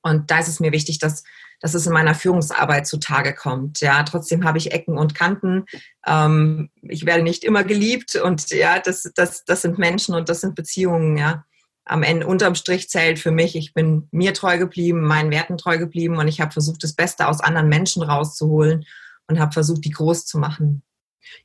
[0.04, 1.24] Und da ist es mir wichtig, dass,
[1.60, 3.82] dass es in meiner Führungsarbeit zutage kommt.
[3.82, 5.66] Ja, trotzdem habe ich Ecken und Kanten.
[6.06, 10.42] Ähm, ich werde nicht immer geliebt und ja, das, das, das sind Menschen und das
[10.42, 11.46] sind Beziehungen, ja
[11.86, 15.78] am Ende unterm Strich zählt für mich, ich bin mir treu geblieben, meinen Werten treu
[15.78, 18.86] geblieben und ich habe versucht, das Beste aus anderen Menschen rauszuholen
[19.28, 20.82] und habe versucht, die groß zu machen.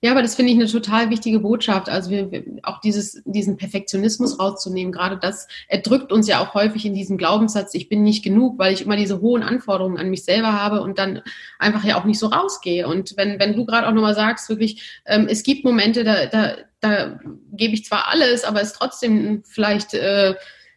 [0.03, 1.89] Ja, aber das finde ich eine total wichtige Botschaft.
[1.89, 6.95] Also wir, auch dieses, diesen Perfektionismus rauszunehmen, gerade das erdrückt uns ja auch häufig in
[6.95, 10.53] diesem Glaubenssatz, ich bin nicht genug, weil ich immer diese hohen Anforderungen an mich selber
[10.53, 11.23] habe und dann
[11.59, 12.87] einfach ja auch nicht so rausgehe.
[12.87, 16.57] Und wenn, wenn du gerade auch nochmal sagst, wirklich, ähm, es gibt Momente, da, da,
[16.81, 17.19] da
[17.53, 20.35] gebe ich zwar alles, aber es trotzdem vielleicht äh,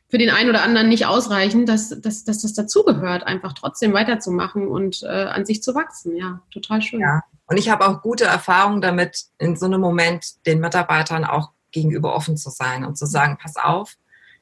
[0.09, 4.67] für den einen oder anderen nicht ausreichend, dass, dass, dass das dazugehört, einfach trotzdem weiterzumachen
[4.67, 6.15] und äh, an sich zu wachsen.
[6.15, 6.99] Ja, total schön.
[6.99, 11.51] Ja, und ich habe auch gute Erfahrungen damit, in so einem Moment den Mitarbeitern auch
[11.71, 13.95] gegenüber offen zu sein und zu sagen, pass auf,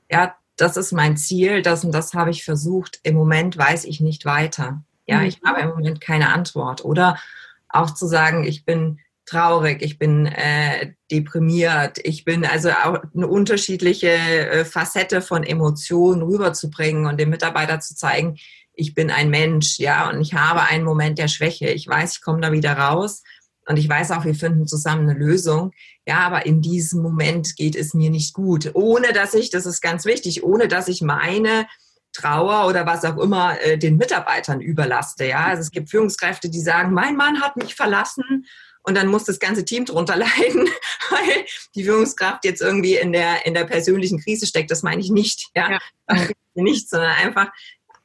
[0.10, 3.00] ja, das ist mein Ziel, das und das habe ich versucht.
[3.04, 4.84] Im Moment weiß ich nicht weiter.
[5.08, 5.26] Ja, mhm.
[5.26, 6.86] ich habe im Moment keine Antwort.
[6.86, 7.18] Oder
[7.70, 9.00] auch zu sagen, ich bin
[9.32, 16.22] traurig, ich bin äh, deprimiert, ich bin also auch eine unterschiedliche äh, Facette von Emotionen
[16.22, 18.38] rüberzubringen und dem Mitarbeiter zu zeigen,
[18.74, 21.68] ich bin ein Mensch, ja, und ich habe einen Moment der Schwäche.
[21.68, 23.22] Ich weiß, ich komme da wieder raus
[23.68, 25.72] und ich weiß auch, wir finden zusammen eine Lösung.
[26.08, 28.72] Ja, aber in diesem Moment geht es mir nicht gut.
[28.74, 31.68] Ohne dass ich, das ist ganz wichtig, ohne dass ich meine
[32.14, 35.26] Trauer oder was auch immer äh, den Mitarbeitern überlaste.
[35.26, 38.46] Ja, also es gibt Führungskräfte, die sagen, mein Mann hat mich verlassen
[38.84, 40.70] und dann muss das ganze Team drunter leiden,
[41.10, 44.72] weil die Führungskraft jetzt irgendwie in der, in der persönlichen Krise steckt.
[44.72, 45.50] Das meine ich nicht.
[45.56, 46.28] Ja, ja.
[46.56, 47.50] nicht, sondern einfach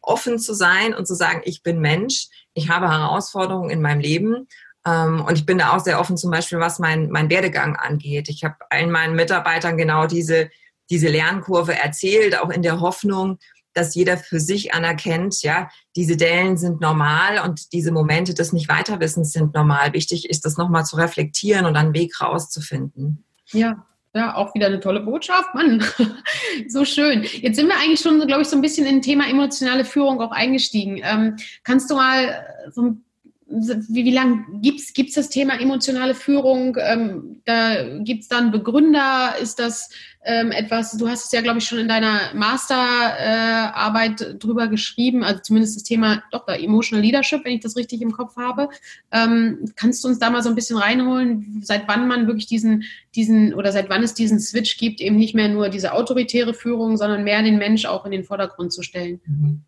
[0.03, 4.47] offen zu sein und zu sagen, ich bin Mensch, ich habe Herausforderungen in meinem Leben
[4.87, 8.29] ähm, und ich bin da auch sehr offen, zum Beispiel, was mein, mein Werdegang angeht.
[8.29, 10.49] Ich habe allen meinen Mitarbeitern genau diese,
[10.91, 13.39] diese Lernkurve erzählt, auch in der Hoffnung,
[13.77, 19.33] dass jeder für sich anerkennt, ja, diese Dellen sind normal und diese Momente des Nicht-Weiterwissens
[19.33, 19.93] sind normal.
[19.93, 23.25] Wichtig ist, das nochmal zu reflektieren und einen Weg rauszufinden.
[23.53, 25.85] Ja, ja, auch wieder eine tolle Botschaft, Mann.
[26.69, 27.23] so schön.
[27.23, 30.31] Jetzt sind wir eigentlich schon, glaube ich, so ein bisschen in Thema emotionale Führung auch
[30.33, 31.01] eingestiegen.
[31.03, 33.03] Ähm, kannst du mal so ein
[33.49, 36.77] wie, wie lange gibt es das Thema emotionale Führung?
[36.81, 39.35] Ähm, da gibt es dann Begründer?
[39.41, 39.89] Ist das
[40.27, 45.23] ähm, etwas, du hast es ja, glaube ich, schon in deiner Masterarbeit äh, drüber geschrieben,
[45.23, 48.69] also zumindest das Thema, doch, da Emotional Leadership, wenn ich das richtig im Kopf habe.
[49.13, 52.83] Ähm, kannst du uns da mal so ein bisschen reinholen, seit wann man wirklich diesen,
[53.15, 56.97] diesen, oder seit wann es diesen Switch gibt, eben nicht mehr nur diese autoritäre Führung,
[56.97, 59.21] sondern mehr den Mensch auch in den Vordergrund zu stellen?
[59.27, 59.63] Mhm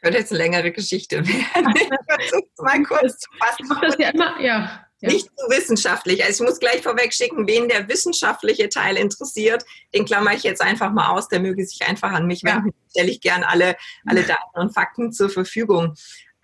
[0.00, 1.74] könnte jetzt eine längere Geschichte werden.
[1.74, 3.78] Ich versuche es mal kurz zu fassen.
[3.82, 4.87] Das ja immer, ja.
[5.00, 5.10] Ja.
[5.10, 6.24] Nicht zu wissenschaftlich.
[6.24, 10.60] Also ich muss gleich vorweg schicken, wen der wissenschaftliche Teil interessiert, den klammer ich jetzt
[10.60, 12.68] einfach mal aus, der möge sich einfach an mich wenden.
[12.68, 12.90] Ja.
[12.90, 15.94] Stelle ich gern alle, alle Daten und Fakten zur Verfügung.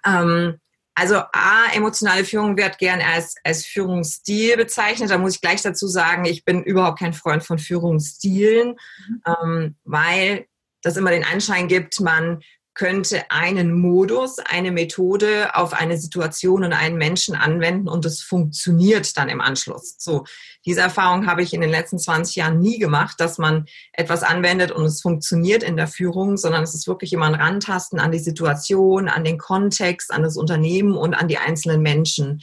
[0.07, 0.61] Ähm,
[0.95, 5.11] also A, emotionale Führung wird gern als, als Führungsstil bezeichnet.
[5.11, 8.77] Da muss ich gleich dazu sagen, ich bin überhaupt kein Freund von Führungsstilen,
[9.09, 9.23] mhm.
[9.27, 10.47] ähm, weil
[10.83, 12.43] das immer den Anschein gibt, man
[12.75, 19.17] könnte einen Modus, eine Methode auf eine Situation und einen Menschen anwenden und es funktioniert
[19.17, 19.95] dann im Anschluss.
[19.99, 20.25] So,
[20.67, 24.73] diese Erfahrung habe ich in den letzten 20 Jahren nie gemacht, dass man etwas anwendet
[24.73, 28.19] und es funktioniert in der Führung, sondern es ist wirklich immer ein Rantasten an die
[28.19, 32.41] Situation, an den Kontext, an das Unternehmen und an die einzelnen Menschen.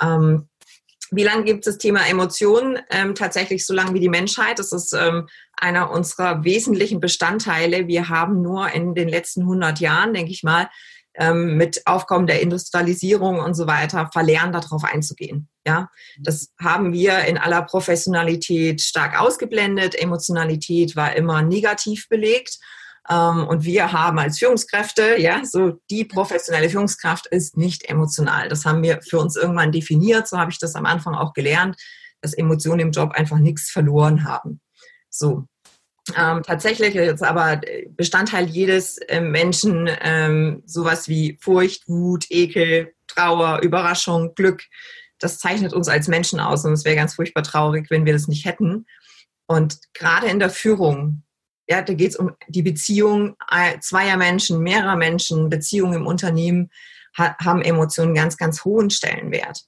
[0.00, 0.48] Ähm,
[1.10, 2.78] wie lange gibt es das Thema Emotionen?
[2.90, 4.58] Ähm, tatsächlich so lange wie die Menschheit.
[4.58, 7.86] Das ist ähm, einer unserer wesentlichen Bestandteile.
[7.86, 10.68] Wir haben nur in den letzten 100 Jahren, denke ich mal,
[11.14, 15.48] ähm, mit Aufkommen der Industrialisierung und so weiter verlernt, darauf einzugehen.
[15.66, 20.00] Ja, das haben wir in aller Professionalität stark ausgeblendet.
[20.00, 22.58] Emotionalität war immer negativ belegt.
[23.10, 28.48] Ähm, und wir haben als Führungskräfte, ja, so die professionelle Führungskraft ist nicht emotional.
[28.48, 30.28] Das haben wir für uns irgendwann definiert.
[30.28, 31.76] So habe ich das am Anfang auch gelernt,
[32.20, 34.60] dass Emotionen im Job einfach nichts verloren haben.
[35.08, 35.44] So.
[36.16, 43.60] Ähm, tatsächlich ist aber Bestandteil jedes äh, Menschen ähm, sowas wie Furcht, Wut, Ekel, Trauer,
[43.62, 44.62] Überraschung, Glück.
[45.18, 48.28] Das zeichnet uns als Menschen aus und es wäre ganz furchtbar traurig, wenn wir das
[48.28, 48.86] nicht hätten.
[49.46, 51.22] Und gerade in der Führung
[51.70, 56.70] ja, da geht es um die Beziehung äh, zweier Menschen, mehrerer Menschen, Beziehungen im Unternehmen
[57.16, 59.62] ha haben Emotionen ganz, ganz hohen Stellenwert.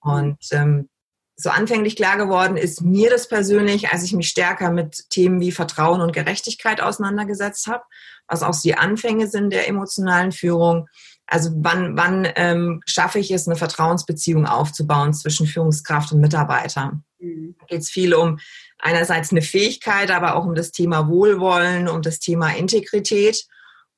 [0.00, 0.90] Und ähm,
[1.34, 5.50] so anfänglich klar geworden ist mir das persönlich, als ich mich stärker mit Themen wie
[5.50, 7.84] Vertrauen und Gerechtigkeit auseinandergesetzt habe,
[8.28, 10.88] was auch die Anfänge sind der emotionalen Führung.
[11.26, 17.00] Also wann, wann ähm, schaffe ich es, eine Vertrauensbeziehung aufzubauen zwischen Führungskraft und Mitarbeiter?
[17.18, 17.56] Mhm.
[17.58, 18.38] Da geht es viel um
[18.78, 23.44] einerseits eine Fähigkeit, aber auch um das Thema Wohlwollen, um das Thema Integrität.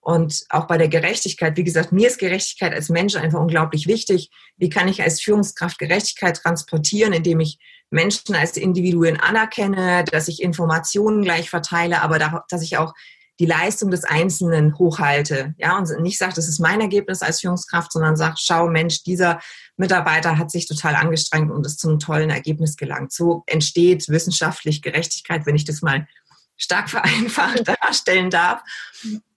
[0.00, 4.30] Und auch bei der Gerechtigkeit, wie gesagt, mir ist Gerechtigkeit als Mensch einfach unglaublich wichtig.
[4.56, 7.58] Wie kann ich als Führungskraft Gerechtigkeit transportieren, indem ich
[7.90, 12.94] Menschen als Individuen anerkenne, dass ich Informationen gleich verteile, aber dass ich auch
[13.38, 15.54] die Leistung des Einzelnen hochhalte.
[15.58, 19.40] Ja, und nicht sagt, das ist mein Ergebnis als Führungskraft, sondern sagt, schau, Mensch, dieser
[19.76, 23.12] Mitarbeiter hat sich total angestrengt und ist zum tollen Ergebnis gelangt.
[23.12, 26.08] So entsteht wissenschaftlich Gerechtigkeit, wenn ich das mal
[26.56, 28.62] stark vereinfacht darstellen darf.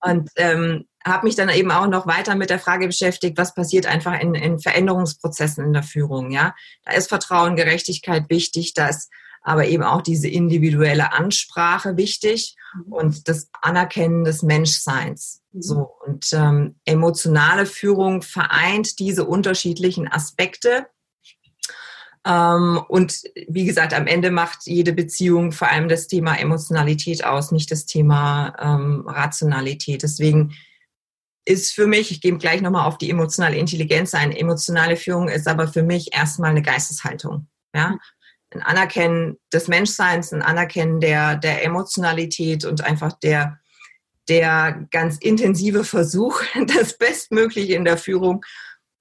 [0.02, 3.86] Und ähm, habe mich dann eben auch noch weiter mit der Frage beschäftigt, was passiert
[3.86, 6.32] einfach in, in Veränderungsprozessen in der Führung.
[6.32, 9.10] Ja, da ist Vertrauen, Gerechtigkeit wichtig, da ist
[9.42, 12.94] aber eben auch diese individuelle Ansprache wichtig mhm.
[12.94, 15.42] und das Anerkennen des Menschseins.
[15.52, 15.62] Mhm.
[15.62, 20.88] So und ähm, emotionale Führung vereint diese unterschiedlichen Aspekte.
[22.26, 27.52] Ähm, und wie gesagt, am Ende macht jede Beziehung vor allem das Thema Emotionalität aus,
[27.52, 30.04] nicht das Thema ähm, Rationalität.
[30.04, 30.54] Deswegen
[31.46, 35.48] ist für mich, ich gehe gleich nochmal auf die emotionale Intelligenz ein, emotionale Führung ist
[35.48, 37.48] aber für mich erstmal eine Geisteshaltung.
[37.76, 37.98] Ja?
[38.52, 43.60] Ein Anerkennen des Menschseins, ein Anerkennen der, der Emotionalität und einfach der,
[44.30, 48.44] der ganz intensive Versuch, das Bestmögliche in der Führung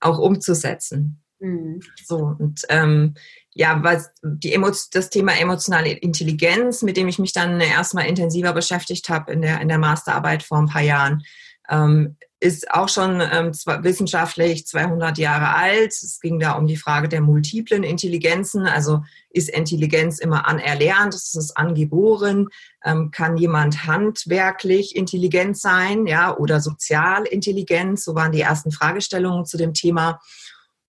[0.00, 1.22] auch umzusetzen.
[1.40, 1.80] Mhm.
[2.04, 3.14] So, und ähm,
[3.52, 8.52] ja, was die Emo das Thema emotionale Intelligenz, mit dem ich mich dann erstmal intensiver
[8.52, 11.22] beschäftigt habe in der, in der Masterarbeit vor ein paar Jahren,
[11.68, 15.92] ähm, ist auch schon ähm, wissenschaftlich 200 Jahre alt.
[15.92, 18.66] Es ging da um die Frage der multiplen Intelligenzen.
[18.66, 21.14] Also ist Intelligenz immer anerlernt?
[21.14, 22.48] Ist es angeboren?
[22.84, 26.06] Ähm, kann jemand handwerklich intelligent sein?
[26.06, 28.00] Ja, oder sozial intelligent?
[28.00, 30.20] So waren die ersten Fragestellungen zu dem Thema.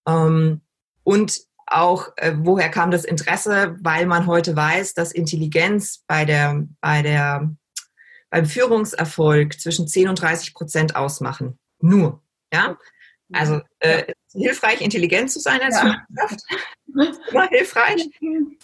[0.08, 0.62] Ähm,
[1.04, 3.78] und auch, äh, woher kam das Interesse?
[3.82, 7.50] Weil man heute weiß, dass Intelligenz bei der, bei der
[8.32, 11.60] beim Führungserfolg zwischen 10 und 30 Prozent ausmachen.
[11.80, 12.24] Nur.
[12.52, 12.78] Ja?
[13.34, 15.82] Also äh, hilfreich, intelligent zu sein als ja.
[15.82, 16.42] Führungskraft.
[17.32, 18.10] Immer hilfreich.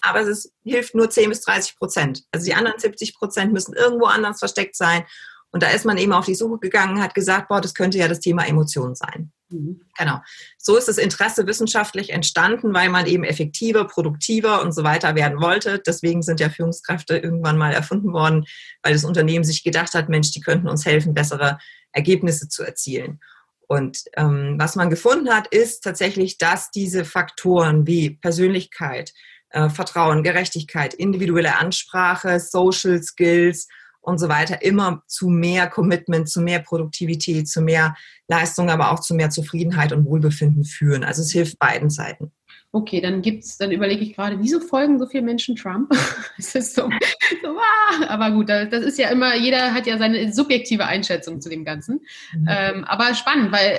[0.01, 2.23] Aber es ist, hilft nur 10 bis 30 Prozent.
[2.31, 5.03] Also die anderen 70 Prozent müssen irgendwo anders versteckt sein.
[5.51, 8.07] Und da ist man eben auf die Suche gegangen, hat gesagt, boah, das könnte ja
[8.07, 9.31] das Thema Emotion sein.
[9.49, 9.81] Mhm.
[9.97, 10.19] Genau.
[10.57, 15.39] So ist das Interesse wissenschaftlich entstanden, weil man eben effektiver, produktiver und so weiter werden
[15.41, 15.79] wollte.
[15.79, 18.45] Deswegen sind ja Führungskräfte irgendwann mal erfunden worden,
[18.83, 21.57] weil das Unternehmen sich gedacht hat, Mensch, die könnten uns helfen, bessere
[21.93, 23.19] Ergebnisse zu erzielen.
[23.67, 29.13] Und ähm, was man gefunden hat, ist tatsächlich, dass diese Faktoren wie Persönlichkeit,
[29.49, 33.67] äh, Vertrauen, Gerechtigkeit, individuelle Ansprache, Social Skills
[33.99, 37.95] und so weiter immer zu mehr Commitment, zu mehr Produktivität, zu mehr
[38.29, 41.03] Leistung, aber auch zu mehr Zufriedenheit und Wohlbefinden führen.
[41.03, 42.31] Also es hilft beiden Seiten.
[42.73, 45.89] Okay, dann gibt's, dann überlege ich gerade, wieso folgen so viele Menschen Trump?
[46.37, 46.89] es ist so,
[47.41, 51.49] so ah, aber gut, das ist ja immer, jeder hat ja seine subjektive Einschätzung zu
[51.49, 52.01] dem Ganzen.
[52.33, 52.47] Mhm.
[52.49, 53.71] Ähm, aber spannend, weil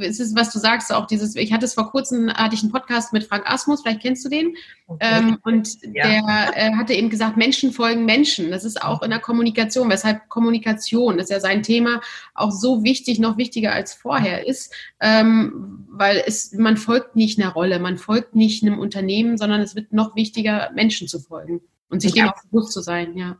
[0.00, 2.62] äh, es ist, was du sagst, auch dieses, ich hatte es vor kurzem, hatte ich
[2.62, 4.54] einen Podcast mit Frank Asmus, vielleicht kennst du den.
[4.86, 5.18] Okay.
[5.18, 6.06] Ähm, und ja.
[6.06, 8.52] der äh, hatte eben gesagt, Menschen folgen Menschen.
[8.52, 12.00] Das ist auch in der Kommunikation, weshalb Kommunikation, das ist ja sein Thema,
[12.34, 17.52] auch so wichtig, noch wichtiger als vorher ist, ähm, weil es, man folgt nicht einer
[17.52, 22.00] Rolle, man folgt nicht einem Unternehmen, sondern es wird noch wichtiger, Menschen zu folgen und
[22.00, 23.38] sich dem auch bewusst zu sein, ja.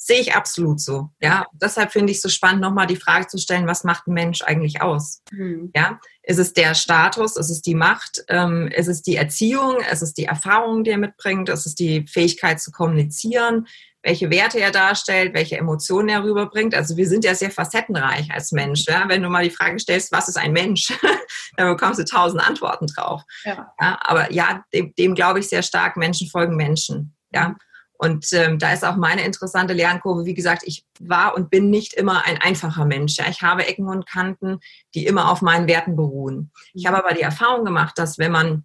[0.00, 1.10] Sehe ich absolut so.
[1.20, 4.06] Ja, und deshalb finde ich es so spannend, nochmal die Frage zu stellen, was macht
[4.06, 5.22] ein Mensch eigentlich aus?
[5.32, 5.72] Mhm.
[5.74, 10.02] Ja, ist es der Status, ist es die Macht, ähm, ist es die Erziehung, ist
[10.02, 13.66] es die Erfahrung, die er mitbringt, ist es die Fähigkeit zu kommunizieren,
[14.04, 16.76] welche Werte er darstellt, welche Emotionen er rüberbringt.
[16.76, 18.84] Also wir sind ja sehr facettenreich als Mensch.
[18.86, 19.08] Ja?
[19.08, 20.92] Wenn du mal die Frage stellst, was ist ein Mensch,
[21.56, 23.22] dann bekommst du tausend Antworten drauf.
[23.44, 23.74] Ja.
[23.80, 27.16] ja aber ja, dem, dem glaube ich sehr stark, Menschen folgen Menschen.
[27.32, 27.56] Ja.
[27.98, 30.24] Und ähm, da ist auch meine interessante Lernkurve.
[30.24, 33.16] Wie gesagt, ich war und bin nicht immer ein einfacher Mensch.
[33.16, 33.24] Ja.
[33.28, 34.60] Ich habe Ecken und Kanten,
[34.94, 36.52] die immer auf meinen Werten beruhen.
[36.74, 38.64] Ich habe aber die Erfahrung gemacht, dass wenn man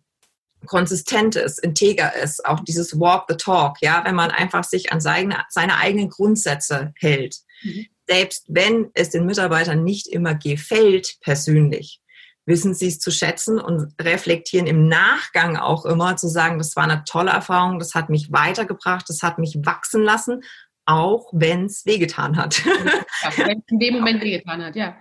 [0.67, 5.01] konsistent ist, integer ist, auch dieses Walk the Talk, ja, wenn man einfach sich an
[5.01, 7.87] seine, seine eigenen Grundsätze hält, mhm.
[8.07, 12.02] selbst wenn es den Mitarbeitern nicht immer gefällt persönlich,
[12.45, 16.83] wissen sie es zu schätzen und reflektieren im Nachgang auch immer zu sagen, das war
[16.83, 20.41] eine tolle Erfahrung, das hat mich weitergebracht, das hat mich wachsen lassen,
[20.85, 22.63] auch wenn es wehgetan hat.
[22.65, 24.97] Ja, wenn es in dem Moment wehgetan hat, ja.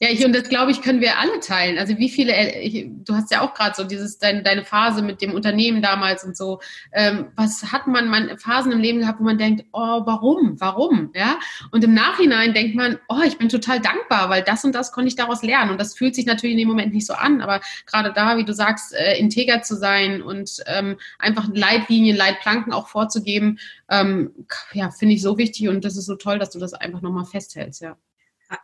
[0.00, 1.76] Ja, ich, und das glaube ich, können wir alle teilen.
[1.76, 5.20] Also wie viele, ich, du hast ja auch gerade so dieses, dein, deine Phase mit
[5.20, 6.60] dem Unternehmen damals und so.
[6.92, 10.60] Ähm, was hat man, man Phasen im Leben gehabt, wo man denkt, oh, warum?
[10.60, 11.10] Warum?
[11.16, 11.40] Ja.
[11.72, 15.08] Und im Nachhinein denkt man, oh, ich bin total dankbar, weil das und das konnte
[15.08, 15.72] ich daraus lernen.
[15.72, 18.44] Und das fühlt sich natürlich in dem Moment nicht so an, aber gerade da, wie
[18.44, 23.58] du sagst, äh, integer zu sein und ähm, einfach Leitlinien, Leitplanken auch vorzugeben,
[23.90, 24.30] ähm,
[24.72, 27.24] ja, finde ich so wichtig und das ist so toll, dass du das einfach nochmal
[27.24, 27.96] festhältst, ja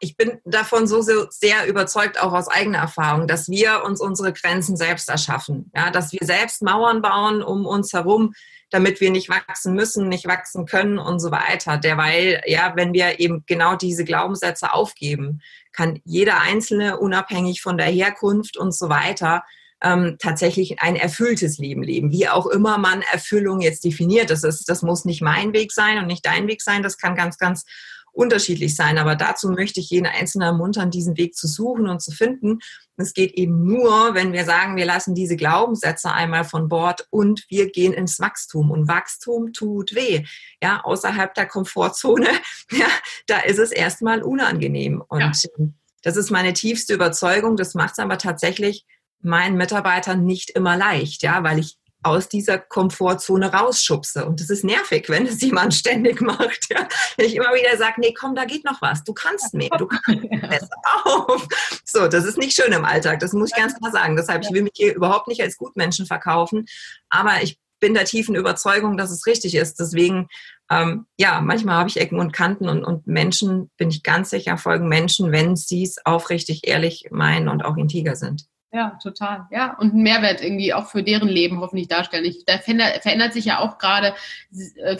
[0.00, 4.76] ich bin davon so sehr überzeugt, auch aus eigener Erfahrung, dass wir uns unsere Grenzen
[4.76, 5.70] selbst erschaffen.
[5.74, 8.34] Ja, dass wir selbst Mauern bauen um uns herum,
[8.70, 11.76] damit wir nicht wachsen müssen, nicht wachsen können und so weiter.
[11.76, 15.42] Derweil, ja, wenn wir eben genau diese Glaubenssätze aufgeben,
[15.72, 19.44] kann jeder Einzelne, unabhängig von der Herkunft und so weiter,
[19.82, 22.10] ähm, tatsächlich ein erfülltes Leben leben.
[22.10, 24.30] Wie auch immer man Erfüllung jetzt definiert.
[24.30, 26.82] Das, ist, das muss nicht mein Weg sein und nicht dein Weg sein.
[26.82, 27.64] Das kann ganz, ganz
[28.14, 28.98] unterschiedlich sein.
[28.98, 32.60] Aber dazu möchte ich jeden Einzelnen ermuntern, diesen Weg zu suchen und zu finden.
[32.96, 37.44] Es geht eben nur, wenn wir sagen, wir lassen diese Glaubenssätze einmal von Bord und
[37.48, 38.70] wir gehen ins Wachstum.
[38.70, 40.24] Und Wachstum tut weh.
[40.62, 42.28] Ja, außerhalb der Komfortzone,
[42.70, 42.86] ja,
[43.26, 45.02] da ist es erstmal unangenehm.
[45.06, 45.32] Und ja.
[46.02, 47.56] das ist meine tiefste Überzeugung.
[47.56, 48.86] Das macht es aber tatsächlich
[49.20, 54.26] meinen Mitarbeitern nicht immer leicht, ja, weil ich aus dieser Komfortzone rausschubse.
[54.26, 56.70] Und das ist nervig, wenn es jemand ständig macht.
[56.70, 56.88] Ja.
[57.16, 59.04] Wenn ich immer wieder sage, nee, komm, da geht noch was.
[59.04, 59.70] Du kannst mehr.
[59.78, 60.68] Du kannst besser
[61.04, 61.46] auf.
[61.84, 63.20] So, das ist nicht schön im Alltag.
[63.20, 64.16] Das muss ich ganz klar sagen.
[64.16, 66.66] Deshalb, ich will mich hier überhaupt nicht als Gutmenschen verkaufen.
[67.08, 69.78] Aber ich bin der tiefen Überzeugung, dass es richtig ist.
[69.78, 70.28] Deswegen,
[70.70, 74.56] ähm, ja, manchmal habe ich Ecken und Kanten und, und Menschen, bin ich ganz sicher,
[74.56, 78.46] folgen Menschen, wenn sie es aufrichtig, ehrlich meinen und auch integer sind.
[78.74, 79.46] Ja, total.
[79.52, 82.24] Ja, und einen Mehrwert irgendwie auch für deren Leben hoffentlich darstellen.
[82.24, 84.14] Ich, da verändert, sich ja auch gerade
[84.50, 84.96] äh,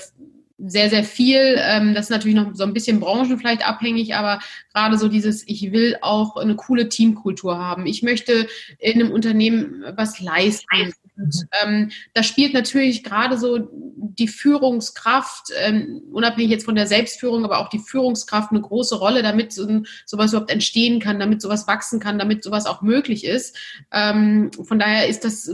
[0.59, 1.57] sehr, sehr viel.
[1.59, 4.39] Ähm, das ist natürlich noch so ein bisschen branchen vielleicht abhängig, aber
[4.72, 7.87] gerade so dieses, ich will auch eine coole Teamkultur haben.
[7.87, 8.47] Ich möchte
[8.79, 10.95] in einem Unternehmen was leisten.
[11.17, 17.45] Und ähm, da spielt natürlich gerade so die Führungskraft, ähm, unabhängig jetzt von der Selbstführung,
[17.45, 21.67] aber auch die Führungskraft eine große Rolle, damit so, sowas überhaupt entstehen kann, damit sowas
[21.69, 23.57] wachsen kann, damit sowas auch möglich ist.
[23.93, 25.51] Ähm, von daher ist das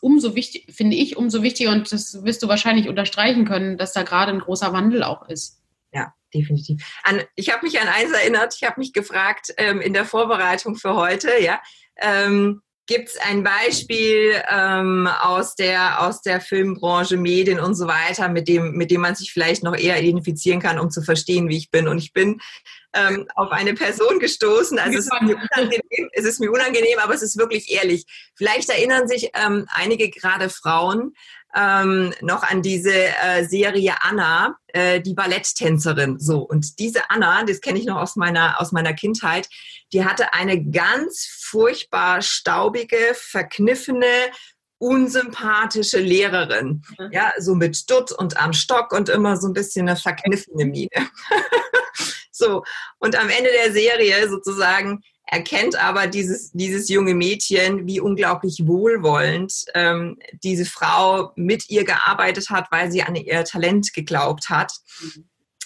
[0.00, 4.02] umso wichtig, finde ich, umso wichtiger und das wirst du wahrscheinlich unterstreichen können, dass da
[4.02, 5.60] gerade ein großer Wandel auch ist.
[5.92, 6.82] Ja, definitiv.
[7.02, 10.76] An, ich habe mich an eins erinnert, ich habe mich gefragt ähm, in der Vorbereitung
[10.76, 11.60] für heute, ja,
[11.96, 18.28] ähm, Gibt es ein Beispiel ähm, aus, der, aus der Filmbranche, Medien und so weiter,
[18.28, 21.58] mit dem, mit dem man sich vielleicht noch eher identifizieren kann, um zu verstehen, wie
[21.58, 21.86] ich bin?
[21.86, 22.40] Und ich bin
[22.94, 24.78] ähm, auf eine Person gestoßen.
[24.78, 28.04] Also es ist, mir unangenehm, es ist mir unangenehm, aber es ist wirklich ehrlich.
[28.34, 31.14] Vielleicht erinnern sich ähm, einige gerade Frauen
[31.54, 36.18] ähm, noch an diese äh, Serie Anna, äh, die Balletttänzerin.
[36.18, 39.48] So und diese Anna, das kenne ich noch aus meiner aus meiner Kindheit,
[39.92, 44.06] die hatte eine ganz furchtbar staubige, verkniffene
[44.78, 46.82] unsympathische Lehrerin.
[46.98, 47.12] Mhm.
[47.12, 50.90] Ja, so mit Dutt und am Stock und immer so ein bisschen eine verkniffene Miene.
[52.32, 52.64] so,
[52.98, 59.64] und am Ende der Serie sozusagen erkennt aber dieses, dieses junge Mädchen, wie unglaublich wohlwollend
[59.72, 64.74] ähm, diese Frau mit ihr gearbeitet hat, weil sie an ihr Talent geglaubt hat.
[65.00, 65.24] Mhm.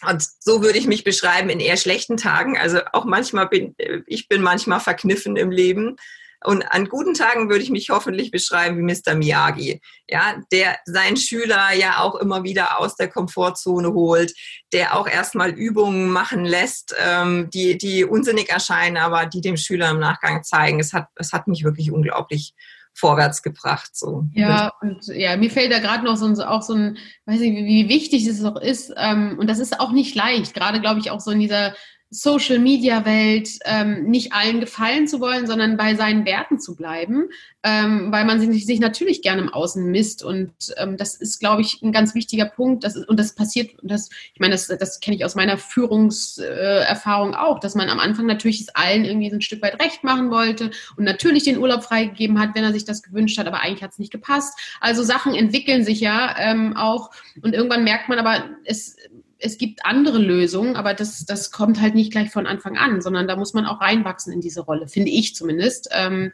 [0.09, 2.57] Und so würde ich mich beschreiben in eher schlechten Tagen.
[2.57, 3.75] Also auch manchmal bin
[4.07, 5.97] ich bin manchmal verkniffen im Leben.
[6.45, 9.15] Und an guten Tagen würde ich mich hoffentlich beschreiben wie Mr.
[9.15, 14.33] Miyagi, ja, der seinen Schüler ja auch immer wieder aus der Komfortzone holt,
[14.73, 19.91] der auch erstmal Übungen machen lässt, ähm, die, die unsinnig erscheinen, aber die dem Schüler
[19.91, 20.81] im Nachgang zeigen.
[20.81, 22.55] Es hat, es hat mich wirklich unglaublich
[22.97, 23.91] vorwärts gebracht.
[23.95, 24.25] So.
[24.33, 27.53] Ja, und ja, mir fällt da gerade noch so ein, auch so ein, weiß ich,
[27.53, 28.93] wie wichtig das auch ist.
[28.97, 31.75] Ähm, und das ist auch nicht leicht, gerade glaube ich auch so in dieser
[32.11, 37.29] Social Media Welt ähm, nicht allen gefallen zu wollen, sondern bei seinen Werten zu bleiben,
[37.65, 41.63] ähm, weil man sich, sich, natürlich gerne im Außen misst und ähm, das ist, glaube
[41.63, 42.85] ich, ein ganz wichtiger Punkt.
[42.85, 47.59] Das und das passiert, das, ich meine, das, das kenne ich aus meiner Führungserfahrung auch,
[47.59, 50.71] dass man am Anfang natürlich es allen irgendwie so ein Stück weit recht machen wollte
[50.97, 53.93] und natürlich den Urlaub freigegeben hat, wenn er sich das gewünscht hat, aber eigentlich hat
[53.93, 54.57] es nicht gepasst.
[54.81, 57.11] Also Sachen entwickeln sich ja ähm, auch
[57.43, 58.97] und irgendwann merkt man aber, es
[59.39, 63.29] es gibt andere Lösungen, aber das, das kommt halt nicht gleich von Anfang an, sondern
[63.29, 65.89] da muss man auch reinwachsen in diese Rolle, finde ich zumindest.
[65.93, 66.33] Ähm,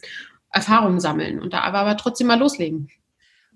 [0.50, 2.88] Erfahrungen sammeln und da aber, aber trotzdem mal loslegen.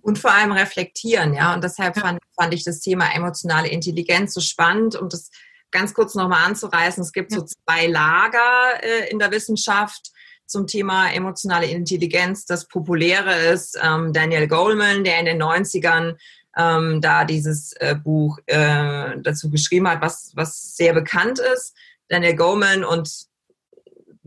[0.00, 1.52] Und vor allem reflektieren, ja.
[1.52, 5.30] Und deshalb fand, fand ich das Thema emotionale Intelligenz so spannend, um das
[5.70, 7.02] ganz kurz nochmal anzureißen.
[7.02, 7.40] Es gibt ja.
[7.40, 10.12] so zwei Lager äh, in der Wissenschaft
[10.46, 12.46] zum Thema emotionale Intelligenz.
[12.46, 16.14] Das populäre ist ähm, Daniel Goleman, der in den 90ern
[16.56, 21.74] ähm, da dieses äh, Buch äh, dazu geschrieben hat, was, was sehr bekannt ist.
[22.08, 23.26] Daniel Goleman und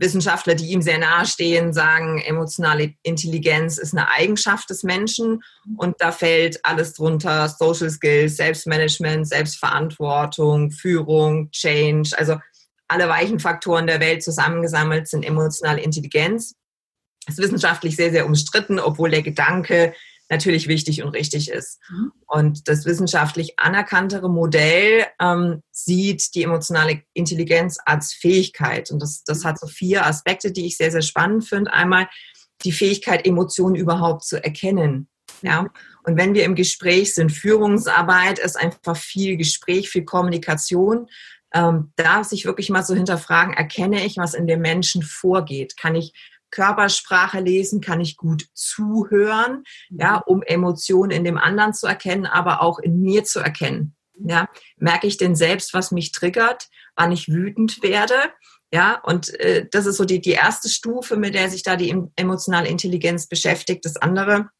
[0.00, 5.42] Wissenschaftler, die ihm sehr nahestehen, sagen, emotionale Intelligenz ist eine Eigenschaft des Menschen
[5.76, 12.36] und da fällt alles drunter, Social Skills, Selbstmanagement, Selbstverantwortung, Führung, Change, also
[12.88, 16.54] alle weichen Faktoren der Welt zusammengesammelt sind emotionale Intelligenz.
[17.26, 19.94] Das ist wissenschaftlich sehr, sehr umstritten, obwohl der Gedanke
[20.30, 21.80] natürlich wichtig und richtig ist.
[21.90, 22.12] Mhm.
[22.26, 28.90] Und das wissenschaftlich anerkanntere Modell ähm, sieht die emotionale Intelligenz als Fähigkeit.
[28.90, 31.72] Und das, das hat so vier Aspekte, die ich sehr, sehr spannend finde.
[31.72, 32.08] Einmal
[32.62, 35.08] die Fähigkeit, Emotionen überhaupt zu erkennen.
[35.42, 35.66] Ja.
[36.04, 41.06] Und wenn wir im Gespräch sind, Führungsarbeit ist einfach viel Gespräch, viel Kommunikation.
[41.52, 45.76] Ähm, darf sich wirklich mal so hinterfragen, erkenne ich, was in dem Menschen vorgeht?
[45.76, 46.12] Kann ich
[46.50, 50.22] Körpersprache lesen, kann ich gut zuhören, ja, mhm.
[50.26, 53.96] um Emotionen in dem anderen zu erkennen, aber auch in mir zu erkennen.
[54.22, 58.14] Ja, merke ich denn selbst, was mich triggert, wann ich wütend werde?
[58.72, 61.94] Ja, und äh, das ist so die, die erste Stufe, mit der sich da die
[62.16, 63.84] emotionale Intelligenz beschäftigt.
[63.84, 64.50] Das andere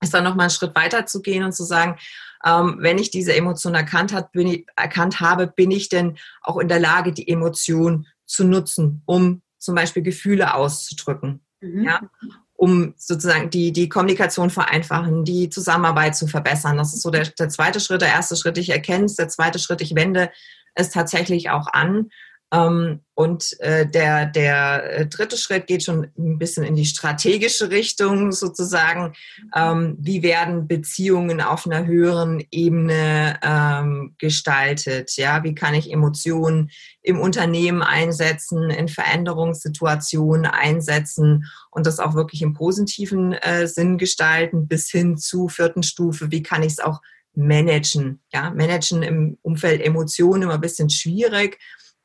[0.00, 1.98] ist dann nochmal einen Schritt weiter zu gehen und zu sagen,
[2.44, 6.58] ähm, wenn ich diese Emotion erkannt, hat, bin ich, erkannt habe, bin ich denn auch
[6.58, 11.40] in der Lage, die Emotion zu nutzen, um zum Beispiel Gefühle auszudrücken.
[11.60, 11.84] Mhm.
[11.84, 12.00] Ja?
[12.56, 16.76] um sozusagen die, die Kommunikation vereinfachen, die Zusammenarbeit zu verbessern.
[16.76, 18.00] Das ist so der, der zweite Schritt.
[18.00, 19.16] Der erste Schritt, ich erkenne es.
[19.16, 20.30] Der zweite Schritt, ich wende
[20.74, 22.10] es tatsächlich auch an.
[22.52, 27.70] Ähm, und äh, der, der äh, dritte Schritt geht schon ein bisschen in die strategische
[27.70, 29.12] Richtung sozusagen.
[29.54, 35.16] Ähm, wie werden Beziehungen auf einer höheren Ebene ähm, gestaltet?
[35.16, 36.70] Ja, wie kann ich Emotionen
[37.02, 44.66] im Unternehmen einsetzen, in Veränderungssituationen einsetzen und das auch wirklich im positiven äh, Sinn gestalten,
[44.66, 47.00] bis hin zu vierten Stufe, wie kann ich es auch
[47.34, 48.20] managen?
[48.32, 51.58] Ja, managen im Umfeld Emotionen immer ein bisschen schwierig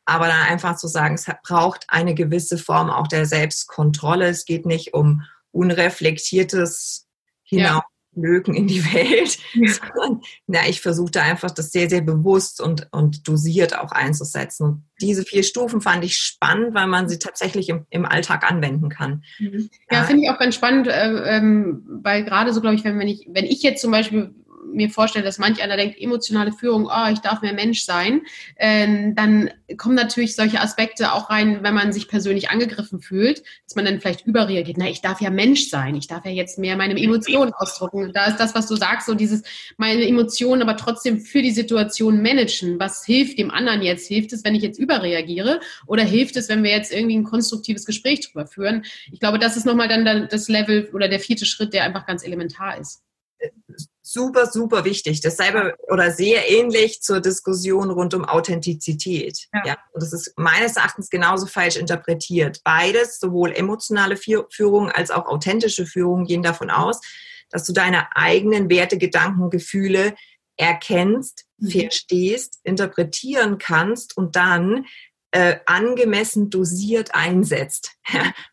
[0.10, 4.28] aber dann einfach zu sagen, es braucht eine gewisse Form auch der Selbstkontrolle.
[4.28, 7.08] Es geht nicht um unreflektiertes
[7.44, 8.60] Hinauflöken ja.
[8.60, 9.72] in die Welt, ja.
[9.72, 14.64] sondern na, ich versuche da einfach das sehr, sehr bewusst und, und dosiert auch einzusetzen.
[14.64, 18.90] Und diese vier Stufen fand ich spannend, weil man sie tatsächlich im, im Alltag anwenden
[18.90, 19.24] kann.
[19.40, 19.70] Mhm.
[19.92, 23.08] Ja, finde ich auch ganz spannend, äh, ähm, weil gerade so, glaube ich, wenn, wenn,
[23.08, 24.34] ich, wenn ich jetzt zum Beispiel
[24.72, 28.22] mir vorstelle, dass manch einer denkt, emotionale Führung, oh, ich darf mehr Mensch sein,
[28.56, 33.76] äh, dann kommen natürlich solche Aspekte auch rein, wenn man sich persönlich angegriffen fühlt, dass
[33.76, 34.78] man dann vielleicht überreagiert.
[34.78, 38.12] Na, ich darf ja Mensch sein, ich darf ja jetzt mehr meine Emotionen ausdrücken.
[38.14, 39.44] Da ist das, was du sagst, so dieses,
[39.78, 42.80] meine Emotionen aber trotzdem für die Situation managen.
[42.80, 44.08] Was hilft dem anderen jetzt?
[44.08, 45.60] Hilft es, wenn ich jetzt überreagiere?
[45.86, 48.84] Oder hilft es, wenn wir jetzt irgendwie ein konstruktives Gespräch drüber führen?
[49.12, 52.24] Ich glaube, das ist nochmal dann das Level oder der vierte Schritt, der einfach ganz
[52.24, 53.04] elementar ist
[54.12, 55.22] super, super wichtig.
[55.22, 59.48] Dasselbe oder sehr ähnlich zur Diskussion rund um Authentizität.
[59.54, 59.62] Ja.
[59.66, 59.78] ja.
[59.94, 62.62] Und das ist meines Erachtens genauso falsch interpretiert.
[62.64, 67.00] Beides, sowohl emotionale Führung als auch authentische Führung, gehen davon aus,
[67.52, 70.16] dass du deine eigenen Werte, Gedanken, Gefühle
[70.58, 71.70] erkennst, mhm.
[71.70, 74.86] verstehst, interpretieren kannst und dann
[75.32, 77.92] äh, angemessen dosiert einsetzt.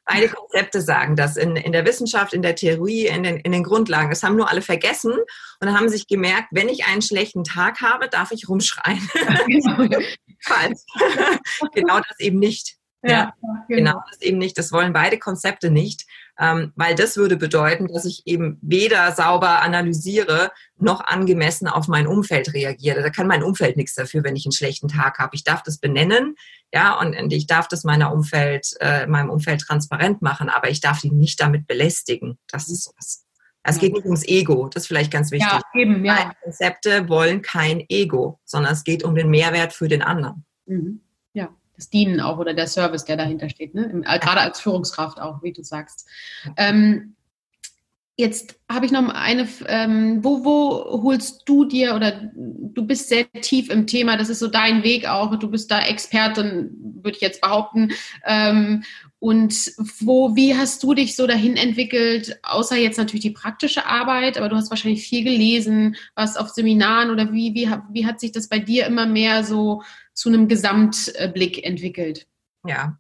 [0.05, 3.63] Beide Konzepte sagen das in, in der Wissenschaft, in der Theorie, in den, in den
[3.63, 4.11] Grundlagen.
[4.11, 5.15] Das haben nur alle vergessen
[5.61, 9.01] und haben sich gemerkt, wenn ich einen schlechten Tag habe, darf ich rumschreien.
[10.43, 10.81] Falsch.
[11.75, 12.77] genau das eben nicht.
[13.11, 13.93] Ja, ja genau.
[13.93, 14.59] genau das eben nicht.
[14.59, 16.07] Das wollen beide Konzepte nicht
[16.39, 22.07] ähm, weil das würde bedeuten, dass ich eben weder sauber analysiere noch angemessen auf mein
[22.07, 23.03] Umfeld reagiere.
[23.03, 25.35] Da kann mein Umfeld nichts dafür, wenn ich einen schlechten Tag habe.
[25.35, 26.35] Ich darf das benennen,
[26.75, 30.81] ja, und, und ich darf das meiner Umfeld, äh, meinem Umfeld transparent machen, aber ich
[30.81, 32.39] darf die nicht damit belästigen.
[32.49, 33.23] Das ist was.
[33.69, 35.51] Es geht nicht ums Ego, das ist vielleicht ganz wichtig.
[35.51, 36.33] Ja, eben, ja.
[36.41, 40.45] Konzepte wollen kein Ego, sondern es geht um den Mehrwert für den anderen.
[40.67, 41.01] Mhm
[41.77, 44.03] das Dienen auch oder der Service, der dahinter steht, ne?
[44.07, 46.09] Äh, gerade als Führungskraft auch, wie du sagst.
[46.57, 47.16] Ähm,
[48.17, 53.31] jetzt habe ich noch eine, ähm, wo, wo holst du dir oder du bist sehr
[53.31, 56.71] tief im Thema, das ist so dein Weg auch, du bist da Expertin,
[57.03, 57.93] würde ich jetzt behaupten.
[58.25, 58.85] Ähm,
[59.19, 59.55] und
[60.01, 64.49] wo, wie hast du dich so dahin entwickelt, außer jetzt natürlich die praktische Arbeit, aber
[64.49, 68.49] du hast wahrscheinlich viel gelesen, warst auf Seminaren oder wie, wie, wie hat sich das
[68.49, 69.83] bei dir immer mehr so
[70.15, 72.27] zu einem Gesamtblick entwickelt?
[72.67, 72.99] Ja,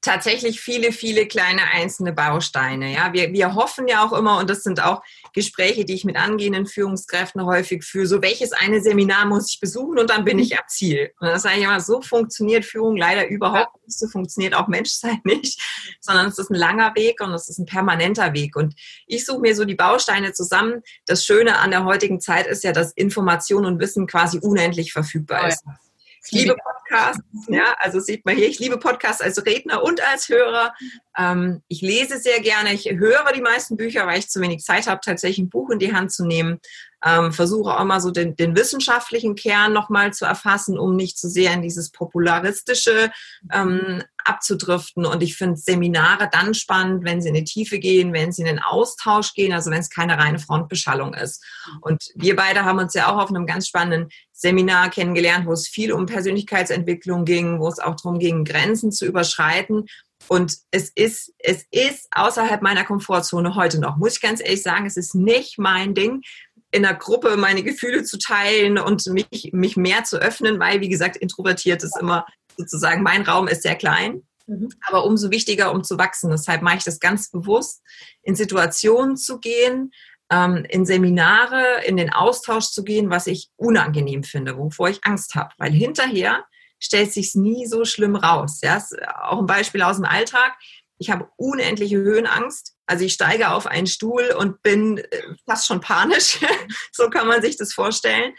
[0.00, 2.92] tatsächlich viele, viele kleine einzelne Bausteine.
[2.92, 6.16] Ja, wir, wir hoffen ja auch immer, und das sind auch Gespräche, die ich mit
[6.16, 10.58] angehenden Führungskräften häufig führe, so welches eine Seminar muss ich besuchen und dann bin ich
[10.58, 11.12] am Ziel.
[11.20, 15.20] Und das sage ich immer, so funktioniert Führung leider überhaupt nicht, so funktioniert auch Menschsein
[15.24, 15.60] nicht,
[16.00, 18.56] sondern es ist ein langer Weg und es ist ein permanenter Weg.
[18.56, 18.74] Und
[19.06, 20.82] ich suche mir so die Bausteine zusammen.
[21.06, 25.48] Das Schöne an der heutigen Zeit ist ja, dass Information und Wissen quasi unendlich verfügbar
[25.48, 25.62] ist.
[25.66, 25.89] Oh ja.
[26.24, 30.28] Ich liebe Podcasts, ja, also sieht man hier, ich liebe Podcasts als Redner und als
[30.28, 30.74] Hörer.
[31.16, 34.86] Ähm, ich lese sehr gerne, ich höre die meisten Bücher, weil ich zu wenig Zeit
[34.86, 36.60] habe, tatsächlich ein Buch in die Hand zu nehmen
[37.04, 41.28] ähm, versuche auch mal so den, den wissenschaftlichen Kern nochmal zu erfassen, um nicht zu
[41.28, 43.10] sehr in dieses Popularistische
[43.52, 45.06] ähm, abzudriften.
[45.06, 48.48] Und ich finde Seminare dann spannend, wenn sie in die Tiefe gehen, wenn sie in
[48.48, 51.44] den Austausch gehen, also wenn es keine reine Frontbeschallung ist.
[51.80, 55.68] Und wir beide haben uns ja auch auf einem ganz spannenden Seminar kennengelernt, wo es
[55.68, 59.86] viel um Persönlichkeitsentwicklung ging, wo es auch darum ging, Grenzen zu überschreiten.
[60.28, 64.86] Und es ist, es ist außerhalb meiner Komfortzone heute noch, muss ich ganz ehrlich sagen,
[64.86, 66.22] es ist nicht mein Ding
[66.70, 70.88] in der Gruppe meine Gefühle zu teilen und mich, mich mehr zu öffnen, weil, wie
[70.88, 74.68] gesagt, introvertiert ist immer sozusagen, mein Raum ist sehr klein, mhm.
[74.86, 76.30] aber umso wichtiger, um zu wachsen.
[76.30, 77.82] Deshalb mache ich das ganz bewusst,
[78.22, 79.92] in Situationen zu gehen,
[80.30, 85.34] ähm, in Seminare, in den Austausch zu gehen, was ich unangenehm finde, wovor ich Angst
[85.34, 86.44] habe, weil hinterher
[86.78, 88.60] stellt sich's nie so schlimm raus.
[88.62, 88.82] Ja,
[89.22, 90.54] auch ein Beispiel aus dem Alltag.
[90.98, 95.80] Ich habe unendliche Höhenangst also ich steige auf einen Stuhl und bin äh, fast schon
[95.80, 96.40] panisch.
[96.92, 98.34] so kann man sich das vorstellen.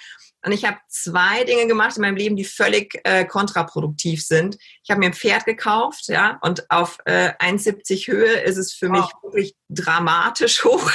[0.46, 4.58] Und ich habe zwei Dinge gemacht in meinem Leben, die völlig äh, kontraproduktiv sind.
[4.84, 8.90] Ich habe mir ein Pferd gekauft, ja, und auf äh, 1,70 Höhe ist es für
[8.90, 8.98] wow.
[8.98, 10.92] mich wirklich dramatisch hoch.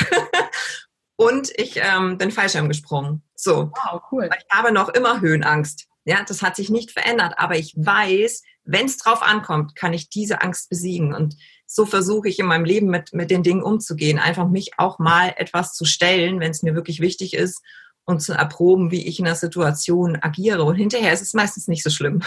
[1.16, 3.22] und ich ähm, bin Fallschirm gesprungen.
[3.36, 3.70] So.
[3.72, 4.28] Wow, cool.
[4.36, 5.86] Ich habe noch immer Höhenangst.
[6.04, 10.10] Ja, das hat sich nicht verändert, aber ich weiß, wenn es drauf ankommt, kann ich
[10.10, 11.14] diese Angst besiegen.
[11.14, 11.36] Und
[11.66, 14.18] so versuche ich in meinem Leben mit, mit den Dingen umzugehen.
[14.18, 17.62] Einfach mich auch mal etwas zu stellen, wenn es mir wirklich wichtig ist
[18.04, 20.62] und zu erproben, wie ich in der Situation agiere.
[20.62, 22.22] Und hinterher ist es meistens nicht so schlimm.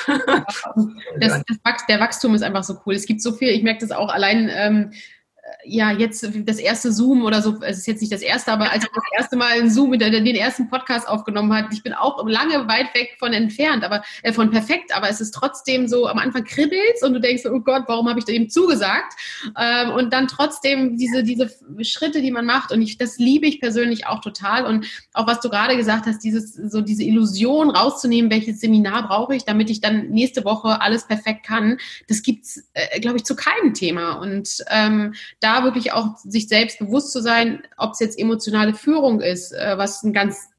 [1.20, 2.94] Das, das, der Wachstum ist einfach so cool.
[2.94, 4.50] Es gibt so viel, ich merke das auch allein.
[4.52, 4.92] Ähm,
[5.64, 8.84] ja, jetzt das erste Zoom oder so, es ist jetzt nicht das erste, aber als
[8.84, 12.68] ich das erste Mal in Zoom den ersten Podcast aufgenommen hat, ich bin auch lange
[12.68, 16.44] weit weg von entfernt, aber äh, von perfekt, aber es ist trotzdem so, am Anfang
[16.44, 19.14] kribbelst und du denkst, oh Gott, warum habe ich dem zugesagt?
[19.58, 21.50] Ähm, und dann trotzdem diese, diese
[21.82, 25.42] Schritte, die man macht und ich, das liebe ich persönlich auch total und auch was
[25.42, 29.82] du gerade gesagt hast, dieses, so diese Illusion rauszunehmen, welches Seminar brauche ich, damit ich
[29.82, 31.78] dann nächste Woche alles perfekt kann,
[32.08, 36.80] das gibt's, äh, glaube ich, zu keinem Thema und ähm, da wirklich auch sich selbst
[36.80, 40.50] bewusst zu sein, ob es jetzt emotionale Führung ist, äh, was ein ganz,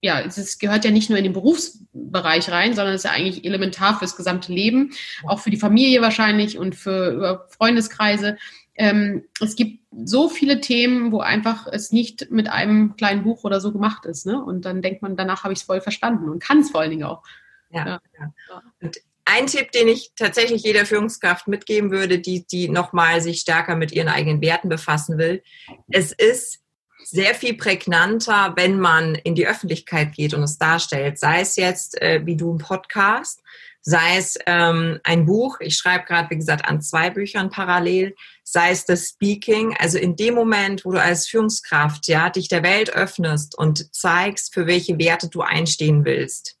[0.00, 3.44] ja, es gehört ja nicht nur in den Berufsbereich rein, sondern es ist ja eigentlich
[3.44, 4.92] elementar fürs gesamte Leben,
[5.26, 8.38] auch für die Familie wahrscheinlich und für Freundeskreise.
[8.76, 13.60] Ähm, es gibt so viele Themen, wo einfach es nicht mit einem kleinen Buch oder
[13.60, 14.24] so gemacht ist.
[14.24, 14.42] Ne?
[14.42, 16.90] Und dann denkt man, danach habe ich es voll verstanden und kann es vor allen
[16.90, 17.22] Dingen auch.
[17.70, 18.00] Ja, ja.
[18.18, 18.62] ja.
[18.80, 23.76] Und ein Tipp, den ich tatsächlich jeder Führungskraft mitgeben würde, die, die nochmal sich stärker
[23.76, 25.42] mit ihren eigenen Werten befassen will.
[25.90, 26.60] Es ist
[27.04, 31.18] sehr viel prägnanter, wenn man in die Öffentlichkeit geht und es darstellt.
[31.18, 33.40] Sei es jetzt äh, wie du ein Podcast,
[33.80, 35.58] sei es ähm, ein Buch.
[35.60, 38.14] Ich schreibe gerade, wie gesagt, an zwei Büchern parallel.
[38.44, 39.74] Sei es das Speaking.
[39.78, 44.52] Also in dem Moment, wo du als Führungskraft ja dich der Welt öffnest und zeigst,
[44.54, 46.59] für welche Werte du einstehen willst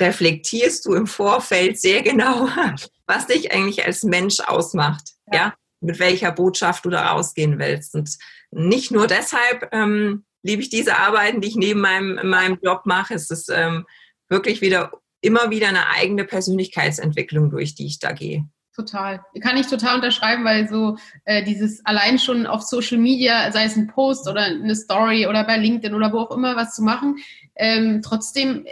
[0.00, 2.48] reflektierst du im Vorfeld sehr genau,
[3.06, 5.54] was dich eigentlich als Mensch ausmacht, ja, ja?
[5.80, 7.94] mit welcher Botschaft du da rausgehen willst.
[7.94, 8.16] Und
[8.50, 13.14] nicht nur deshalb ähm, liebe ich diese Arbeiten, die ich neben meinem, meinem Job mache.
[13.14, 13.86] Es ist ähm,
[14.28, 18.46] wirklich wieder immer wieder eine eigene Persönlichkeitsentwicklung, durch die ich da gehe.
[18.76, 19.24] Total.
[19.40, 23.76] Kann ich total unterschreiben, weil so äh, dieses allein schon auf Social Media, sei es
[23.76, 27.16] ein Post oder eine Story oder bei LinkedIn oder wo auch immer was zu machen,
[27.54, 28.66] ähm, trotzdem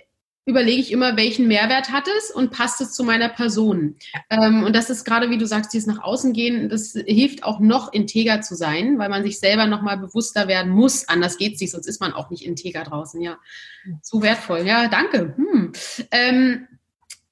[0.45, 3.97] überlege ich immer, welchen Mehrwert hat es und passt es zu meiner Person.
[4.29, 7.61] Ähm, und das ist gerade, wie du sagst, dieses nach außen gehen, das hilft auch
[7.61, 11.09] noch integer zu sein, weil man sich selber nochmal bewusster werden muss.
[11.09, 13.21] Anders geht es nicht, sonst ist man auch nicht integer draußen.
[13.21, 13.39] Ja,
[14.03, 14.67] so wertvoll.
[14.67, 15.35] Ja, danke.
[15.37, 15.73] Hm.
[16.11, 16.67] Ähm,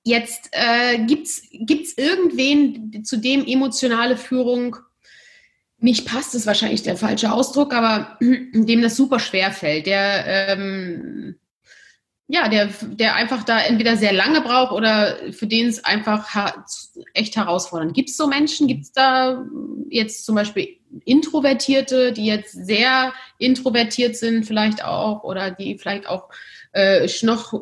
[0.05, 4.77] jetzt äh, gibt's gibt's irgendwen, zu dem emotionale Führung
[5.83, 11.40] nicht passt, ist wahrscheinlich der falsche Ausdruck, aber dem das super schwer fällt, der ähm,
[12.33, 16.29] ja, der, der einfach da entweder sehr lange braucht oder für den es einfach
[17.13, 17.93] echt herausfordernd.
[17.93, 18.69] Gibt es so Menschen?
[18.69, 19.45] Gibt es da
[19.89, 26.29] jetzt zum Beispiel Introvertierte, die jetzt sehr introvertiert sind, vielleicht auch, oder die vielleicht auch
[26.73, 27.53] äh, noch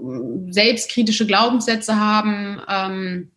[0.50, 2.60] selbstkritische Glaubenssätze haben?
[2.68, 3.30] Ähm,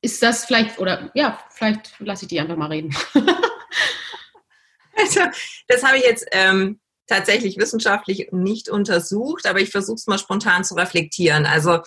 [0.00, 2.94] ist das vielleicht, oder ja, vielleicht lasse ich die einfach mal reden.
[4.96, 5.22] also,
[5.66, 6.24] das habe ich jetzt.
[6.30, 11.46] Ähm tatsächlich wissenschaftlich nicht untersucht, aber ich versuche es mal spontan zu reflektieren.
[11.46, 11.80] Also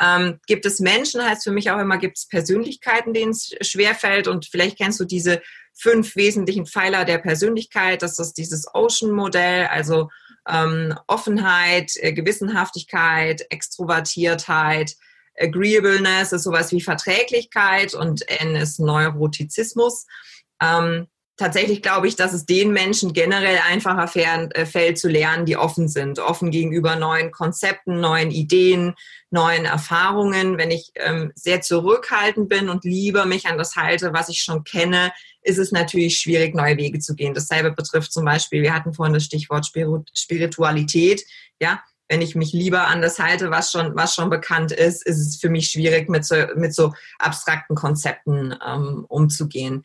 [0.00, 4.28] ähm, gibt es Menschen, heißt für mich auch immer, gibt es Persönlichkeiten, denen es schwerfällt
[4.28, 5.42] und vielleicht kennst du diese
[5.74, 8.02] fünf wesentlichen Pfeiler der Persönlichkeit.
[8.02, 10.10] Das ist dieses Ocean-Modell, also
[10.48, 14.94] ähm, Offenheit, äh, Gewissenhaftigkeit, Extrovertiertheit,
[15.40, 20.06] Agreeableness ist sowas wie Verträglichkeit und N ist Neurotizismus.
[20.60, 21.06] Ähm,
[21.38, 25.88] tatsächlich glaube ich, dass es den Menschen generell einfacher äh, fällt zu lernen, die offen
[25.88, 28.94] sind, offen gegenüber neuen Konzepten, neuen Ideen,
[29.30, 30.58] neuen Erfahrungen.
[30.58, 34.64] Wenn ich ähm, sehr zurückhaltend bin und lieber mich an das halte, was ich schon
[34.64, 35.12] kenne,
[35.42, 37.32] ist es natürlich schwierig, neue Wege zu gehen.
[37.32, 39.66] Dasselbe betrifft zum Beispiel, wir hatten vorhin das Stichwort
[40.14, 41.24] Spiritualität.
[41.60, 45.18] Ja, wenn ich mich lieber an das halte, was schon, was schon bekannt ist, ist
[45.18, 49.84] es für mich schwierig, mit so, mit so abstrakten Konzepten ähm, umzugehen.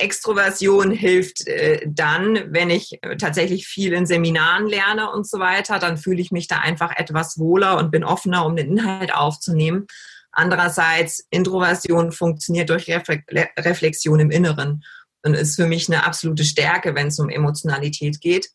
[0.00, 5.78] Extroversion hilft äh, dann, wenn ich äh, tatsächlich viel in Seminaren lerne und so weiter,
[5.78, 9.86] dann fühle ich mich da einfach etwas wohler und bin offener, um den Inhalt aufzunehmen.
[10.32, 14.84] Andererseits, Introversion funktioniert durch Reflexion im Inneren
[15.22, 18.50] und ist für mich eine absolute Stärke, wenn es um Emotionalität geht.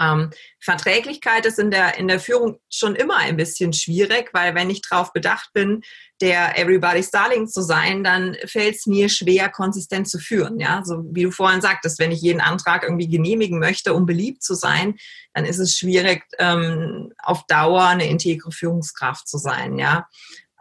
[0.00, 0.30] Ähm,
[0.60, 4.82] Verträglichkeit ist in der, in der Führung schon immer ein bisschen schwierig, weil wenn ich
[4.82, 5.82] darauf bedacht bin,
[6.20, 10.60] der Everybody's Darling zu sein, dann fällt es mir schwer, konsistent zu führen.
[10.60, 14.42] Ja, so wie du vorhin sagtest, wenn ich jeden Antrag irgendwie genehmigen möchte, um beliebt
[14.42, 14.94] zu sein,
[15.34, 19.78] dann ist es schwierig, ähm, auf Dauer eine integre Führungskraft zu sein.
[19.78, 20.06] Ja,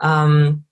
[0.01, 0.65] ähm,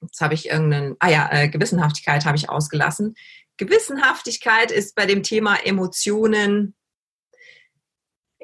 [0.00, 3.14] jetzt habe ich irgendeinen, ah ja, äh, Gewissenhaftigkeit habe ich ausgelassen.
[3.58, 6.74] Gewissenhaftigkeit ist bei dem Thema Emotionen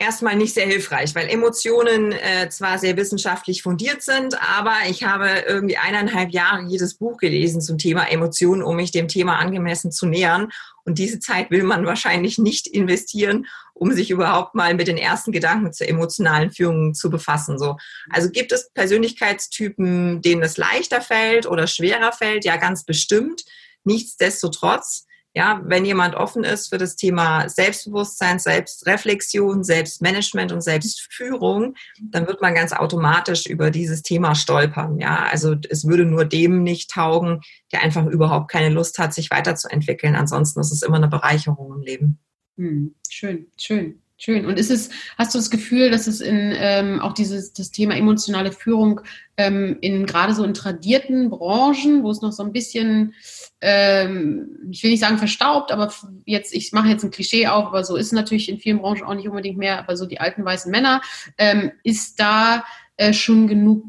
[0.00, 5.44] erstmal nicht sehr hilfreich, weil Emotionen äh, zwar sehr wissenschaftlich fundiert sind, aber ich habe
[5.46, 10.06] irgendwie eineinhalb Jahre jedes Buch gelesen zum Thema Emotionen, um mich dem Thema angemessen zu
[10.06, 10.50] nähern.
[10.84, 15.32] Und diese Zeit will man wahrscheinlich nicht investieren, um sich überhaupt mal mit den ersten
[15.32, 17.58] Gedanken zur emotionalen Führung zu befassen.
[17.58, 17.76] So.
[18.10, 22.44] Also gibt es Persönlichkeitstypen, denen es leichter fällt oder schwerer fällt?
[22.44, 23.44] Ja, ganz bestimmt.
[23.84, 25.07] Nichtsdestotrotz
[25.38, 32.42] ja, wenn jemand offen ist für das Thema Selbstbewusstsein, Selbstreflexion, Selbstmanagement und Selbstführung, dann wird
[32.42, 34.98] man ganz automatisch über dieses Thema stolpern.
[34.98, 39.30] Ja, also es würde nur dem nicht taugen, der einfach überhaupt keine Lust hat, sich
[39.30, 40.16] weiterzuentwickeln.
[40.16, 42.18] Ansonsten ist es immer eine Bereicherung im Leben.
[42.56, 44.02] Hm, schön, schön.
[44.20, 44.46] Schön.
[44.46, 47.94] Und ist es, hast du das Gefühl, dass es in ähm, auch dieses das Thema
[47.96, 49.00] emotionale Führung
[49.36, 53.14] ähm, in gerade so in tradierten Branchen, wo es noch so ein bisschen,
[53.60, 55.92] ähm, ich will nicht sagen verstaubt, aber
[56.24, 59.04] jetzt, ich mache jetzt ein Klischee auf, aber so ist es natürlich in vielen Branchen
[59.04, 61.00] auch nicht unbedingt mehr, aber so die alten weißen Männer,
[61.38, 62.64] ähm, ist da
[62.96, 63.84] äh, schon genug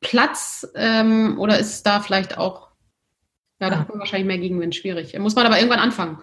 [0.00, 2.68] Platz ähm, oder ist da vielleicht auch,
[3.60, 5.18] ja, da hat man wahrscheinlich mehr Gegenwind, schwierig.
[5.18, 6.18] Muss man aber irgendwann anfangen.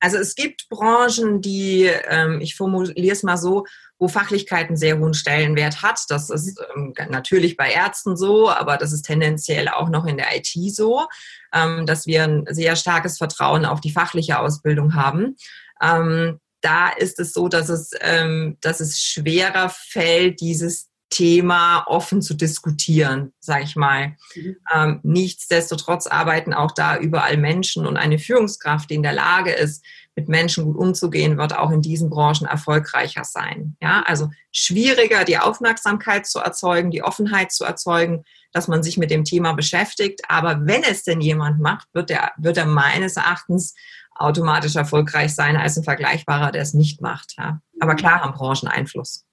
[0.00, 3.64] Also es gibt Branchen, die, ähm, ich formuliere es mal so,
[3.98, 6.00] wo Fachlichkeit einen sehr hohen Stellenwert hat.
[6.08, 10.36] Das ist ähm, natürlich bei Ärzten so, aber das ist tendenziell auch noch in der
[10.36, 11.06] IT so,
[11.52, 15.36] ähm, dass wir ein sehr starkes Vertrauen auf die fachliche Ausbildung haben.
[15.82, 22.20] Ähm, da ist es so, dass es, ähm, dass es schwerer fällt, dieses Thema offen
[22.20, 24.16] zu diskutieren, sage ich mal.
[24.34, 24.56] Mhm.
[24.72, 29.84] Ähm, nichtsdestotrotz arbeiten auch da überall Menschen und eine Führungskraft, die in der Lage ist,
[30.16, 33.76] mit Menschen gut umzugehen, wird auch in diesen Branchen erfolgreicher sein.
[33.80, 39.10] Ja, also schwieriger, die Aufmerksamkeit zu erzeugen, die Offenheit zu erzeugen, dass man sich mit
[39.10, 40.22] dem Thema beschäftigt.
[40.28, 43.74] Aber wenn es denn jemand macht, wird er, wird er meines Erachtens
[44.16, 47.34] automatisch erfolgreich sein als ein Vergleichbarer, der es nicht macht.
[47.38, 47.60] Ja.
[47.78, 47.98] Aber mhm.
[47.98, 49.24] klar haben Branchen Einfluss.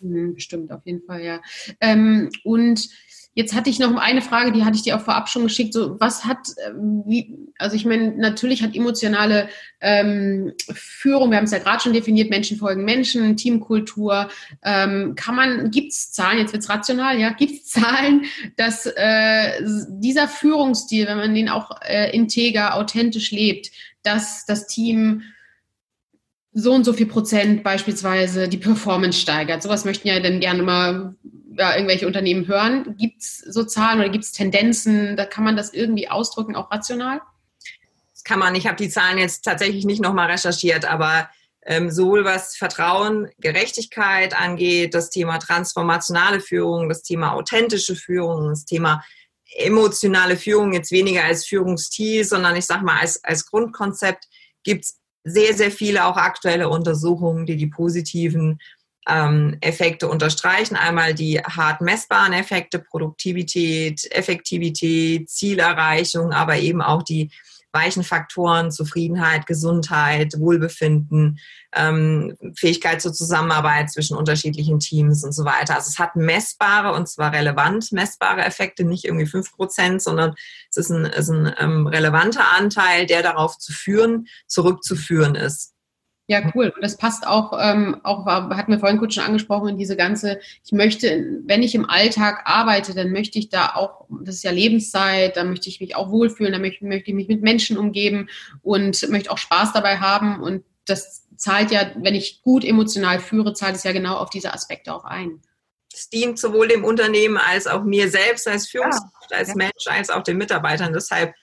[0.00, 0.34] Mhm.
[0.34, 1.40] Bestimmt, auf jeden Fall, ja.
[1.80, 2.88] Ähm, und
[3.34, 5.72] Jetzt hatte ich noch eine Frage, die hatte ich dir auch vorab schon geschickt.
[5.72, 9.48] So, was hat, ähm, wie, also ich meine, natürlich hat emotionale
[9.80, 14.28] ähm, Führung, wir haben es ja gerade schon definiert, Menschen folgen Menschen, Teamkultur.
[14.62, 18.26] Ähm, kann man, gibt es Zahlen, jetzt wird es rational, ja, gibt es Zahlen,
[18.56, 23.70] dass äh, dieser Führungsstil, wenn man den auch äh, integer, authentisch lebt,
[24.02, 25.22] dass das Team
[26.52, 29.62] so und so viel Prozent beispielsweise die Performance steigert.
[29.62, 31.14] Sowas möchten ja dann gerne mal
[31.56, 32.96] ja, irgendwelche Unternehmen hören.
[32.98, 35.16] Gibt es so Zahlen oder gibt es Tendenzen?
[35.16, 37.20] Da kann man das irgendwie ausdrücken, auch rational?
[38.12, 38.54] Das kann man.
[38.54, 41.28] Ich habe die Zahlen jetzt tatsächlich nicht nochmal recherchiert, aber
[41.64, 48.64] ähm, sowohl was Vertrauen, Gerechtigkeit angeht, das Thema transformationale Führung, das Thema authentische Führung, das
[48.64, 49.04] Thema
[49.56, 54.24] emotionale Führung, jetzt weniger als Führungsstil, sondern ich sage mal als, als Grundkonzept,
[54.64, 58.58] gibt es sehr, sehr viele auch aktuelle Untersuchungen, die die positiven
[59.08, 60.76] ähm, Effekte unterstreichen.
[60.76, 67.30] Einmal die hart messbaren Effekte, Produktivität, Effektivität, Zielerreichung, aber eben auch die
[67.72, 71.38] weichen Faktoren, Zufriedenheit, Gesundheit, Wohlbefinden,
[71.74, 75.74] ähm, Fähigkeit zur Zusammenarbeit zwischen unterschiedlichen Teams und so weiter.
[75.76, 80.34] Also es hat messbare und zwar relevant messbare Effekte, nicht irgendwie fünf Prozent, sondern
[80.70, 85.71] es ist ein, ist ein ähm, relevanter Anteil, der darauf zu führen, zurückzuführen ist.
[86.32, 86.72] Ja, cool.
[86.74, 90.40] Und das passt auch, ähm, auch hatten wir vorhin kurz schon angesprochen, in diese ganze,
[90.64, 94.50] ich möchte, wenn ich im Alltag arbeite, dann möchte ich da auch, das ist ja
[94.50, 98.30] Lebenszeit, da möchte ich mich auch wohlfühlen, da möchte, möchte ich mich mit Menschen umgeben
[98.62, 100.40] und möchte auch Spaß dabei haben.
[100.42, 104.54] Und das zahlt ja, wenn ich gut emotional führe, zahlt es ja genau auf diese
[104.54, 105.42] Aspekte auch ein.
[105.92, 109.54] Es dient sowohl dem Unternehmen als auch mir selbst als Führungskraft, ja, als ja.
[109.56, 110.94] Mensch, als auch den Mitarbeitern.
[110.94, 111.34] Deshalb,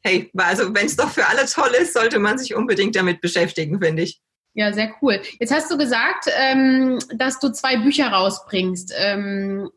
[0.00, 3.80] hey, also wenn es doch für alle toll ist, sollte man sich unbedingt damit beschäftigen,
[3.80, 4.20] finde ich.
[4.54, 5.20] Ja, sehr cool.
[5.38, 8.92] Jetzt hast du gesagt, ähm, dass du zwei Bücher rausbringst.
[8.96, 9.70] Ähm,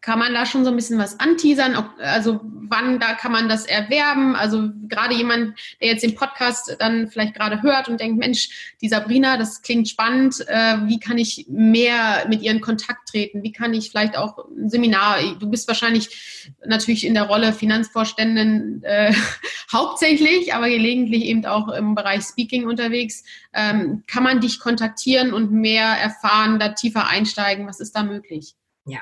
[0.00, 1.76] kann man da schon so ein bisschen was anteasern?
[1.98, 4.34] Also wann da kann man das erwerben?
[4.34, 8.88] Also gerade jemand, der jetzt den Podcast dann vielleicht gerade hört und denkt, Mensch, die
[8.88, 10.42] Sabrina, das klingt spannend.
[10.48, 13.42] Äh, wie kann ich mehr mit ihr in Kontakt treten?
[13.42, 15.18] Wie kann ich vielleicht auch ein Seminar?
[15.38, 19.12] Du bist wahrscheinlich natürlich in der Rolle Finanzvorständin äh,
[19.72, 23.22] hauptsächlich, aber gelegentlich eben auch im Bereich Speaking unterwegs.
[23.52, 27.66] Ähm, kann man dich kontaktieren und mehr erfahren, da tiefer einsteigen?
[27.66, 28.54] Was ist da möglich?
[28.86, 29.00] Ja,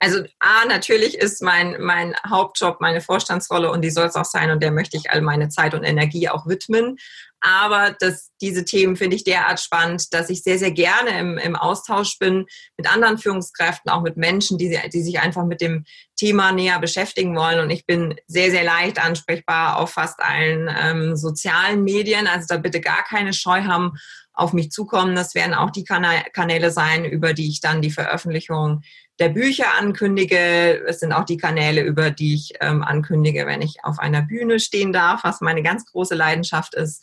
[0.00, 4.50] also A, natürlich ist mein, mein Hauptjob meine Vorstandsrolle und die soll es auch sein
[4.50, 6.96] und der möchte ich all meine Zeit und Energie auch widmen.
[7.40, 11.54] Aber das, diese Themen finde ich derart spannend, dass ich sehr, sehr gerne im, im
[11.54, 12.46] Austausch bin
[12.76, 15.84] mit anderen Führungskräften, auch mit Menschen, die, die sich einfach mit dem
[16.16, 17.60] Thema näher beschäftigen wollen.
[17.60, 22.26] Und ich bin sehr, sehr leicht ansprechbar auf fast allen ähm, sozialen Medien.
[22.26, 23.92] Also da bitte gar keine Scheu haben,
[24.38, 25.16] auf mich zukommen.
[25.16, 28.82] Das werden auch die Kanäle sein, über die ich dann die Veröffentlichung
[29.18, 30.84] der Bücher ankündige.
[30.86, 34.60] Es sind auch die Kanäle, über die ich ähm, ankündige, wenn ich auf einer Bühne
[34.60, 37.02] stehen darf, was meine ganz große Leidenschaft ist.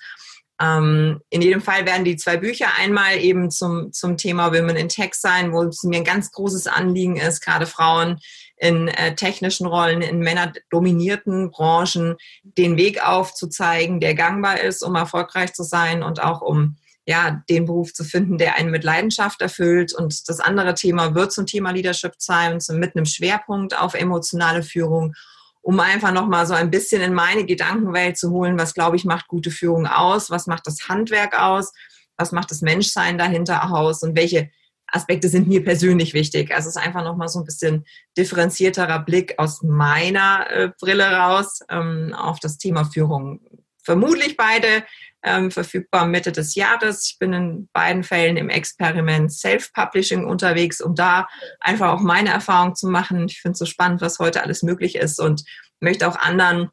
[0.61, 4.87] Ähm, in jedem Fall werden die zwei Bücher einmal eben zum, zum Thema Women in
[4.87, 8.19] Tech sein, wo es mir ein ganz großes Anliegen ist, gerade Frauen
[8.57, 15.53] in äh, technischen Rollen, in männerdominierten Branchen den Weg aufzuzeigen, der gangbar ist, um erfolgreich
[15.53, 16.77] zu sein und auch um
[17.07, 19.93] ja, den Beruf zu finden, der einen mit Leidenschaft erfüllt.
[19.93, 25.13] Und das andere Thema wird zum Thema Leadership Science mit einem Schwerpunkt auf emotionale Führung,
[25.61, 29.27] um einfach nochmal so ein bisschen in meine Gedankenwelt zu holen, was, glaube ich, macht
[29.27, 31.73] gute Führung aus, was macht das Handwerk aus,
[32.17, 34.49] was macht das Menschsein dahinter aus und welche
[34.87, 36.53] Aspekte sind mir persönlich wichtig.
[36.53, 37.85] Also es ist einfach nochmal so ein bisschen
[38.17, 43.41] differenzierterer Blick aus meiner äh, Brille raus ähm, auf das Thema Führung.
[43.83, 44.83] Vermutlich beide
[45.25, 47.09] ähm, verfügbar Mitte des Jahres.
[47.09, 51.27] Ich bin in beiden Fällen im Experiment Self-Publishing unterwegs, um da
[51.59, 53.25] einfach auch meine Erfahrung zu machen.
[53.27, 55.43] Ich finde es so spannend, was heute alles möglich ist und
[55.79, 56.69] möchte auch anderen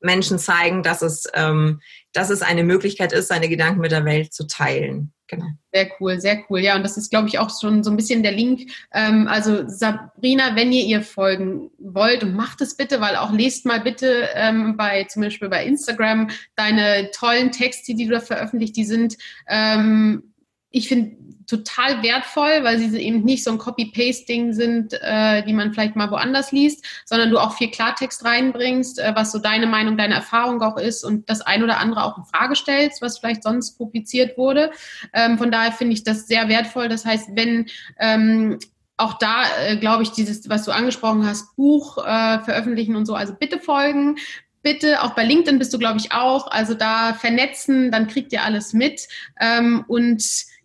[0.00, 1.80] Menschen zeigen, dass es, ähm,
[2.14, 5.12] dass es eine Möglichkeit ist, seine Gedanken mit der Welt zu teilen.
[5.26, 5.46] Genau.
[5.72, 6.60] Sehr cool, sehr cool.
[6.60, 8.70] Ja, und das ist, glaube ich, auch schon so ein bisschen der Link.
[8.92, 13.80] Ähm, also Sabrina, wenn ihr ihr folgen wollt macht es bitte, weil auch lest mal
[13.80, 18.84] bitte ähm, bei zum Beispiel bei Instagram deine tollen Texte, die du da veröffentlicht, die
[18.84, 19.16] sind,
[19.48, 20.34] ähm,
[20.70, 21.16] ich finde,
[21.46, 26.10] total wertvoll, weil sie eben nicht so ein Copy-Paste-Ding sind, äh, die man vielleicht mal
[26.10, 30.62] woanders liest, sondern du auch viel Klartext reinbringst, äh, was so deine Meinung, deine Erfahrung
[30.62, 34.36] auch ist und das ein oder andere auch in Frage stellst, was vielleicht sonst publiziert
[34.38, 34.70] wurde.
[35.12, 36.88] Ähm, von daher finde ich das sehr wertvoll.
[36.88, 37.66] Das heißt, wenn
[37.98, 38.58] ähm,
[38.96, 43.14] auch da, äh, glaube ich, dieses, was du angesprochen hast, Buch äh, veröffentlichen und so,
[43.14, 44.16] also bitte folgen,
[44.62, 46.50] bitte, auch bei LinkedIn bist du, glaube ich, auch.
[46.50, 49.06] Also da vernetzen, dann kriegt ihr alles mit.
[49.40, 50.24] Ähm, und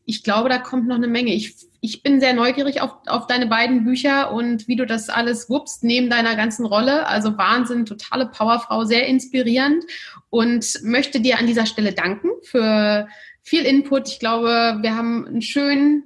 [0.10, 1.34] ich glaube, da kommt noch eine Menge.
[1.36, 5.52] Ich, ich bin sehr neugierig auf, auf deine beiden Bücher und wie du das alles
[5.52, 7.06] wuppst neben deiner ganzen Rolle.
[7.06, 9.84] Also Wahnsinn, totale Powerfrau, sehr inspirierend
[10.32, 13.08] und möchte dir an dieser Stelle danken für
[13.44, 14.08] viel Input.
[14.08, 16.06] Ich glaube, wir haben einen schönen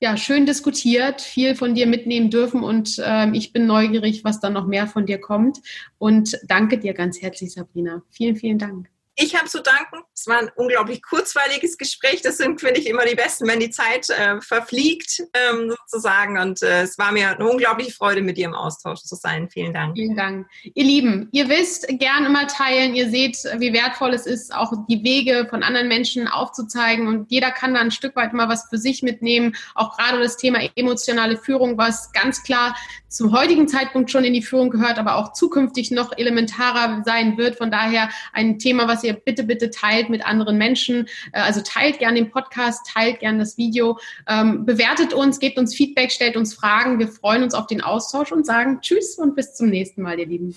[0.00, 4.52] ja, schön diskutiert, viel von dir mitnehmen dürfen und ähm, ich bin neugierig, was dann
[4.52, 5.58] noch mehr von dir kommt.
[5.98, 8.02] Und danke dir ganz herzlich, Sabrina.
[8.10, 8.88] Vielen, vielen Dank.
[9.20, 10.04] Ich habe zu danken.
[10.14, 12.22] Es war ein unglaublich kurzweiliges Gespräch.
[12.22, 16.38] Das sind, finde ich, immer die besten, wenn die Zeit äh, verfliegt, ähm, sozusagen.
[16.38, 19.50] Und äh, es war mir eine unglaubliche Freude, mit dir im Austausch zu sein.
[19.50, 19.96] Vielen Dank.
[19.96, 20.46] Vielen Dank.
[20.62, 22.94] Ihr Lieben, ihr wisst, gern immer teilen.
[22.94, 27.08] Ihr seht, wie wertvoll es ist, auch die Wege von anderen Menschen aufzuzeigen.
[27.08, 29.56] Und jeder kann da ein Stück weit mal was für sich mitnehmen.
[29.74, 32.76] Auch gerade das Thema emotionale Führung, was ganz klar
[33.08, 37.56] zum heutigen Zeitpunkt schon in die Führung gehört, aber auch zukünftig noch elementarer sein wird.
[37.56, 41.08] Von daher ein Thema, was ihr bitte, bitte teilt mit anderen Menschen.
[41.32, 43.98] Äh, also teilt gern den Podcast, teilt gern das Video,
[44.28, 46.98] ähm, bewertet uns, gebt uns Feedback, stellt uns Fragen.
[46.98, 50.26] Wir freuen uns auf den Austausch und sagen Tschüss und bis zum nächsten Mal, ihr
[50.26, 50.54] Lieben.